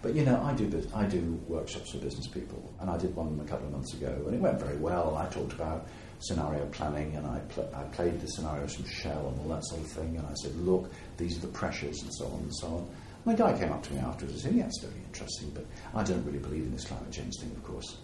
but 0.02 0.16
you 0.16 0.26
know, 0.26 0.42
I 0.42 0.54
do 0.54 0.88
I 0.94 1.06
do 1.06 1.40
workshops 1.48 1.92
for 1.92 1.98
business 2.00 2.28
people, 2.28 2.74
and 2.80 2.90
I 2.90 2.98
did 2.98 3.16
one 3.16 3.40
a 3.44 3.48
couple 3.48 3.68
of 3.68 3.74
months 3.74 3.94
ago, 3.94 4.24
and 4.26 4.36
it 4.36 4.42
went 4.42 4.60
very 4.60 4.78
well. 4.78 5.16
I 5.18 5.28
talked 5.28 5.54
about 5.54 5.88
scenario 6.20 6.66
planning, 6.68 7.16
and 7.16 7.26
I 7.26 7.40
pl- 7.50 7.70
I 7.76 7.84
played 7.84 8.20
the 8.20 8.28
scenarios 8.28 8.76
from 8.76 8.86
Shell 8.86 9.30
and 9.30 9.40
all 9.42 9.56
that 9.56 9.66
sort 9.66 9.82
of 9.82 9.88
thing, 9.88 10.18
and 10.18 10.26
I 10.26 10.34
said, 10.42 10.56
look, 10.58 10.92
these 11.18 11.38
are 11.38 11.42
the 11.42 11.54
pressures, 11.54 12.02
and 12.02 12.14
so 12.14 12.26
on 12.28 12.40
and 12.40 12.56
so 12.56 12.68
on. 12.68 12.90
My 13.26 13.36
guy 13.36 13.58
came 13.58 13.72
up 13.72 13.84
to 13.84 13.94
me 13.94 14.00
afterwards 14.00 14.34
and 14.34 14.42
said, 14.42 14.54
yeah, 14.54 14.66
it's 14.66 14.82
very 14.82 15.02
interesting, 15.06 15.52
but 15.52 15.66
I 15.94 16.04
don't 16.04 16.24
really 16.26 16.40
believe 16.40 16.64
in 16.64 16.72
this 16.72 16.86
climate 16.86 17.12
change 17.12 17.36
thing, 17.40 17.52
of 17.52 17.64
course. 17.64 17.98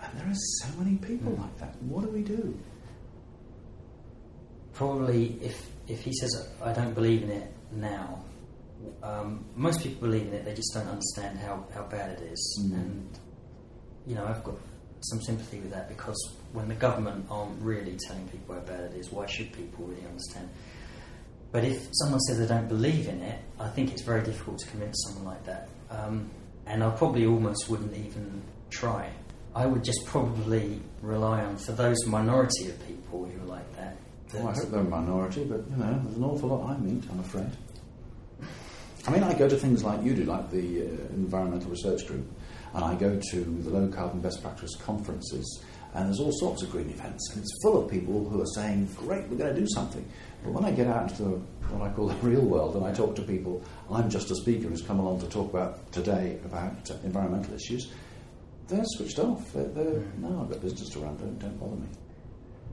And 0.00 0.18
there 0.18 0.28
are 0.28 0.34
so 0.34 0.68
many 0.78 0.96
people 0.96 1.32
hmm. 1.32 1.42
like 1.42 1.58
that. 1.58 1.74
What 1.82 2.04
do 2.04 2.08
we 2.10 2.22
do? 2.22 2.56
Probably, 4.78 5.36
if 5.42 5.58
if 5.88 6.02
he 6.02 6.12
says 6.12 6.48
I 6.62 6.72
don't 6.72 6.94
believe 6.94 7.24
in 7.24 7.30
it 7.30 7.52
now, 7.72 8.22
um, 9.02 9.44
most 9.56 9.82
people 9.82 10.02
believe 10.08 10.28
in 10.28 10.34
it. 10.34 10.44
They 10.44 10.54
just 10.54 10.72
don't 10.72 10.86
understand 10.86 11.36
how, 11.40 11.66
how 11.74 11.82
bad 11.82 12.10
it 12.16 12.22
is, 12.34 12.42
Mm. 12.62 12.72
and 12.74 13.18
you 14.06 14.14
know 14.14 14.24
I've 14.24 14.44
got 14.44 14.54
some 15.00 15.20
sympathy 15.20 15.58
with 15.58 15.72
that 15.72 15.88
because 15.88 16.16
when 16.52 16.68
the 16.68 16.76
government 16.76 17.26
aren't 17.28 17.60
really 17.60 17.96
telling 18.06 18.28
people 18.28 18.54
how 18.54 18.60
bad 18.60 18.80
it 18.92 18.94
is, 18.94 19.10
why 19.10 19.26
should 19.26 19.52
people 19.52 19.84
really 19.84 20.06
understand? 20.06 20.48
But 21.50 21.64
if 21.64 21.88
someone 22.00 22.20
says 22.20 22.38
they 22.38 22.46
don't 22.46 22.68
believe 22.68 23.08
in 23.08 23.20
it, 23.20 23.40
I 23.58 23.68
think 23.70 23.90
it's 23.92 24.02
very 24.02 24.22
difficult 24.22 24.58
to 24.58 24.66
convince 24.68 24.96
someone 25.08 25.24
like 25.34 25.44
that. 25.46 25.68
Um, 25.90 26.30
and 26.66 26.84
I 26.84 26.90
probably 26.90 27.26
almost 27.26 27.68
wouldn't 27.68 27.96
even 27.96 28.42
try. 28.70 29.10
I 29.56 29.66
would 29.66 29.82
just 29.82 30.04
probably 30.06 30.80
rely 31.02 31.42
on, 31.44 31.56
for 31.56 31.72
those 31.72 31.98
minority 32.06 32.68
of 32.68 32.86
people 32.86 33.24
who 33.24 33.42
are 33.42 33.46
like 33.56 33.76
that. 33.76 33.96
Well, 34.34 34.48
I 34.48 34.54
hope 34.54 34.70
they're 34.70 34.80
a 34.80 34.84
minority, 34.84 35.44
but 35.44 35.64
you 35.70 35.76
know, 35.76 36.00
there's 36.04 36.16
an 36.16 36.24
awful 36.24 36.50
lot 36.50 36.70
I 36.70 36.78
meet, 36.78 37.02
I'm 37.10 37.20
afraid. 37.20 37.50
I 39.06 39.10
mean, 39.10 39.22
I 39.22 39.32
go 39.32 39.48
to 39.48 39.56
things 39.56 39.82
like 39.82 40.02
you 40.02 40.14
do, 40.14 40.24
like 40.24 40.50
the 40.50 40.82
uh, 40.82 41.14
Environmental 41.14 41.70
Research 41.70 42.06
Group, 42.06 42.30
and 42.74 42.84
I 42.84 42.94
go 42.94 43.18
to 43.18 43.40
the 43.40 43.70
Low 43.70 43.88
Carbon 43.88 44.20
Best 44.20 44.42
Practice 44.42 44.76
conferences, 44.76 45.62
and 45.94 46.06
there's 46.06 46.20
all 46.20 46.32
sorts 46.32 46.62
of 46.62 46.70
green 46.70 46.90
events, 46.90 47.30
and 47.32 47.42
it's 47.42 47.50
full 47.62 47.82
of 47.82 47.90
people 47.90 48.28
who 48.28 48.42
are 48.42 48.52
saying, 48.54 48.86
Great, 48.96 49.26
we're 49.28 49.38
going 49.38 49.54
to 49.54 49.58
do 49.58 49.66
something. 49.68 50.06
But 50.44 50.52
when 50.52 50.64
I 50.66 50.72
get 50.72 50.88
out 50.88 51.10
into 51.10 51.22
the, 51.22 51.30
what 51.70 51.90
I 51.90 51.94
call 51.94 52.08
the 52.08 52.14
real 52.26 52.42
world 52.42 52.76
and 52.76 52.84
I 52.84 52.92
talk 52.92 53.16
to 53.16 53.22
people, 53.22 53.64
I'm 53.90 54.10
just 54.10 54.30
a 54.30 54.34
speaker 54.36 54.68
who's 54.68 54.82
come 54.82 55.00
along 55.00 55.20
to 55.20 55.26
talk 55.28 55.48
about 55.50 55.90
today 55.90 56.38
about 56.44 56.90
uh, 56.90 56.94
environmental 57.02 57.54
issues, 57.54 57.90
they're 58.68 58.84
switched 58.84 59.18
off. 59.18 59.54
They're, 59.54 59.68
they're 59.68 60.02
no, 60.18 60.42
I've 60.42 60.50
got 60.50 60.60
business 60.60 60.90
to 60.90 60.98
run, 60.98 61.16
don't, 61.16 61.38
don't 61.38 61.58
bother 61.58 61.76
me. 61.76 61.88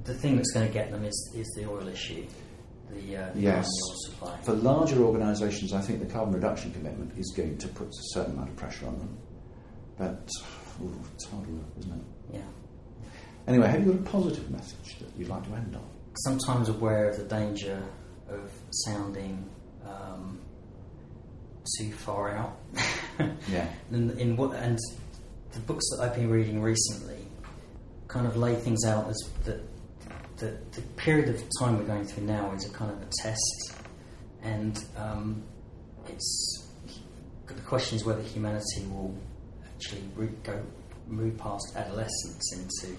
The 0.05 0.13
thing 0.13 0.35
that's 0.37 0.51
going 0.51 0.67
to 0.67 0.73
get 0.73 0.91
them 0.91 1.03
is, 1.03 1.33
is 1.35 1.47
the 1.57 1.69
oil 1.69 1.87
issue, 1.87 2.25
the, 2.91 3.17
uh, 3.17 3.29
Yes. 3.35 3.65
oil 3.89 3.95
supply. 4.05 4.37
For 4.41 4.53
larger 4.53 5.03
organisations, 5.03 5.73
I 5.73 5.81
think 5.81 5.99
the 5.99 6.05
carbon 6.05 6.33
reduction 6.33 6.71
commitment 6.71 7.17
is 7.17 7.33
going 7.35 7.57
to 7.57 7.67
put 7.69 7.87
a 7.87 8.01
certain 8.13 8.33
amount 8.33 8.49
of 8.49 8.55
pressure 8.55 8.87
on 8.87 8.97
them. 8.99 9.17
But 9.97 10.29
ooh, 10.83 10.93
it's 11.13 11.25
hard 11.27 11.47
work, 11.47 11.65
isn't 11.79 11.91
it? 11.93 12.05
yeah. 12.33 12.41
Anyway, 13.47 13.67
have 13.67 13.85
you 13.85 13.93
got 13.93 14.01
a 14.01 14.09
positive 14.11 14.49
message 14.49 14.97
that 14.99 15.09
you'd 15.17 15.27
like 15.29 15.43
to 15.47 15.53
end 15.55 15.75
on? 15.75 15.85
Sometimes 16.23 16.69
aware 16.69 17.09
of 17.09 17.17
the 17.17 17.23
danger 17.25 17.81
of 18.29 18.51
sounding 18.71 19.47
um, 19.85 20.39
too 21.77 21.91
far 21.91 22.31
out. 22.35 22.57
Yeah. 23.49 23.69
and, 23.91 24.11
in 24.19 24.35
what, 24.35 24.53
and 24.55 24.77
the 25.53 25.59
books 25.61 25.85
that 25.91 26.03
I've 26.03 26.15
been 26.15 26.29
reading 26.29 26.61
recently 26.61 27.25
kind 28.09 28.27
of 28.27 28.35
lay 28.35 28.55
things 28.55 28.83
out 28.85 29.07
as 29.09 29.17
that 29.45 29.61
the, 30.37 30.57
the 30.71 30.81
period 30.95 31.29
of 31.29 31.41
time 31.59 31.77
we're 31.77 31.85
going 31.85 32.05
through 32.05 32.25
now 32.25 32.51
is 32.53 32.65
a 32.65 32.69
kind 32.69 32.91
of 32.91 33.01
a 33.01 33.07
test, 33.21 33.75
and 34.43 34.83
um, 34.97 35.43
it's 36.07 36.69
the 37.47 37.53
question 37.61 37.95
is 37.95 38.05
whether 38.05 38.21
humanity 38.21 38.85
will 38.89 39.15
actually 39.65 40.01
go 40.43 40.61
move 41.07 41.37
past 41.37 41.75
adolescence 41.75 42.53
into 42.53 42.95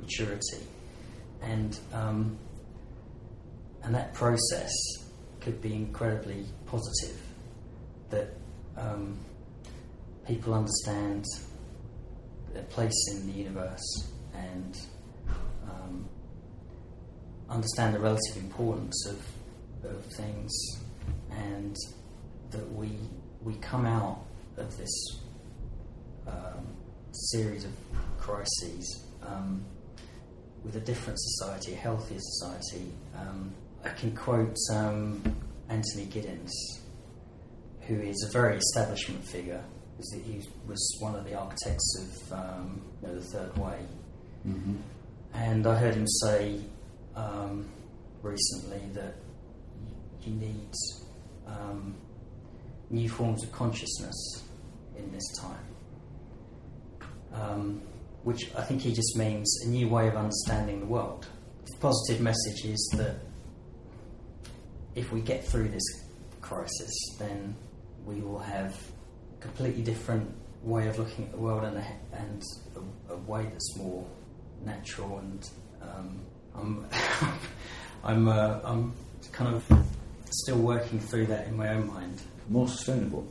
maturity, 0.00 0.66
and 1.42 1.78
um, 1.92 2.38
and 3.82 3.94
that 3.94 4.14
process 4.14 4.72
could 5.40 5.60
be 5.60 5.74
incredibly 5.74 6.44
positive. 6.66 7.20
That 8.10 8.34
um, 8.76 9.18
people 10.26 10.54
understand 10.54 11.24
their 12.54 12.62
place 12.64 12.94
in 13.12 13.26
the 13.26 13.32
universe 13.32 14.10
and 14.34 14.78
understand 17.50 17.94
the 17.94 18.00
relative 18.00 18.36
importance 18.36 19.06
of, 19.06 19.90
of 19.90 20.04
things, 20.16 20.52
and 21.30 21.76
that 22.50 22.70
we 22.72 22.90
we 23.42 23.54
come 23.56 23.86
out 23.86 24.24
of 24.56 24.76
this 24.76 25.20
um, 26.26 26.66
series 27.12 27.64
of 27.64 27.70
crises 28.18 29.04
um, 29.22 29.64
with 30.64 30.76
a 30.76 30.80
different 30.80 31.18
society, 31.20 31.72
a 31.72 31.76
healthier 31.76 32.18
society. 32.20 32.92
Um, 33.16 33.54
I 33.84 33.90
can 33.90 34.14
quote 34.14 34.56
um, 34.72 35.22
Anthony 35.68 36.06
Giddens, 36.06 36.50
who 37.82 38.00
is 38.00 38.26
a 38.28 38.32
very 38.32 38.58
establishment 38.58 39.24
figure. 39.24 39.62
He 40.12 40.42
was 40.66 40.96
one 41.00 41.14
of 41.14 41.24
the 41.24 41.34
architects 41.34 41.98
of 42.00 42.32
um, 42.32 42.82
you 43.02 43.08
know, 43.08 43.14
the 43.14 43.20
Third 43.20 43.56
Way. 43.58 43.78
Mm-hmm. 44.46 44.76
And 45.34 45.66
I 45.66 45.76
heard 45.76 45.94
him 45.94 46.06
say 46.06 46.60
um, 47.18 47.68
recently 48.22 48.80
that 48.92 49.16
you 50.22 50.34
need 50.34 50.72
um, 51.46 51.96
new 52.90 53.08
forms 53.08 53.42
of 53.42 53.52
consciousness 53.52 54.44
in 54.96 55.10
this 55.12 55.26
time. 55.38 55.64
Um, 57.32 57.82
which 58.22 58.54
I 58.54 58.62
think 58.62 58.82
he 58.82 58.92
just 58.92 59.16
means 59.16 59.64
a 59.64 59.68
new 59.68 59.88
way 59.88 60.08
of 60.08 60.16
understanding 60.16 60.80
the 60.80 60.86
world. 60.86 61.26
The 61.66 61.76
positive 61.76 62.20
message 62.20 62.64
is 62.64 62.94
that 62.96 63.16
if 64.94 65.12
we 65.12 65.20
get 65.20 65.44
through 65.44 65.68
this 65.68 65.84
crisis, 66.40 66.92
then 67.18 67.54
we 68.04 68.20
will 68.20 68.40
have 68.40 68.76
a 69.38 69.42
completely 69.42 69.82
different 69.82 70.34
way 70.62 70.88
of 70.88 70.98
looking 70.98 71.26
at 71.26 71.32
the 71.32 71.38
world 71.38 71.64
and 71.64 71.78
a, 71.78 71.86
and 72.12 72.42
a, 73.08 73.12
a 73.12 73.16
way 73.18 73.44
that's 73.44 73.76
more 73.76 74.04
natural 74.64 75.18
and 75.18 75.50
um, 75.80 76.20
I'm 76.60 76.86
I'm 78.04 78.28
uh, 78.28 78.60
I'm 78.64 78.92
kind 79.32 79.54
of 79.54 79.64
still 80.30 80.58
working 80.58 80.98
through 81.00 81.26
that 81.26 81.46
in 81.48 81.56
my 81.56 81.68
own 81.70 81.86
mind. 81.86 82.20
More 82.48 82.68
sustainable. 82.68 83.26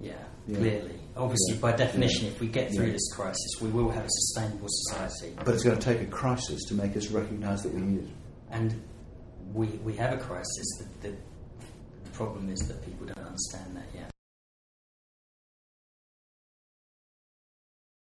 Yeah, 0.00 0.12
Yeah. 0.46 0.58
clearly. 0.58 0.96
Obviously, 1.16 1.54
Yeah. 1.54 1.60
by 1.60 1.72
definition, 1.72 2.24
Yeah. 2.26 2.30
if 2.32 2.40
we 2.40 2.46
get 2.48 2.72
through 2.74 2.92
this 2.92 3.12
crisis, 3.14 3.50
we 3.60 3.68
will 3.70 3.90
have 3.90 4.04
a 4.04 4.08
sustainable 4.10 4.68
society. 4.68 5.34
But 5.44 5.54
it's 5.54 5.62
going 5.64 5.78
to 5.78 5.82
take 5.84 6.00
a 6.00 6.06
crisis 6.10 6.62
to 6.68 6.74
make 6.74 6.96
us 6.96 7.08
recognise 7.10 7.62
that 7.62 7.74
we 7.74 7.80
need 7.80 8.04
it. 8.04 8.08
And 8.50 8.80
we, 9.52 9.66
we 9.84 9.94
have 9.96 10.12
a 10.12 10.16
crisis. 10.18 10.66
The, 10.78 11.08
the, 11.08 11.16
the 12.04 12.10
problem 12.12 12.48
is 12.50 12.60
that 12.68 12.84
people 12.84 13.06
don't 13.06 13.26
understand 13.26 13.76
that 13.76 13.86
yet. 13.94 14.10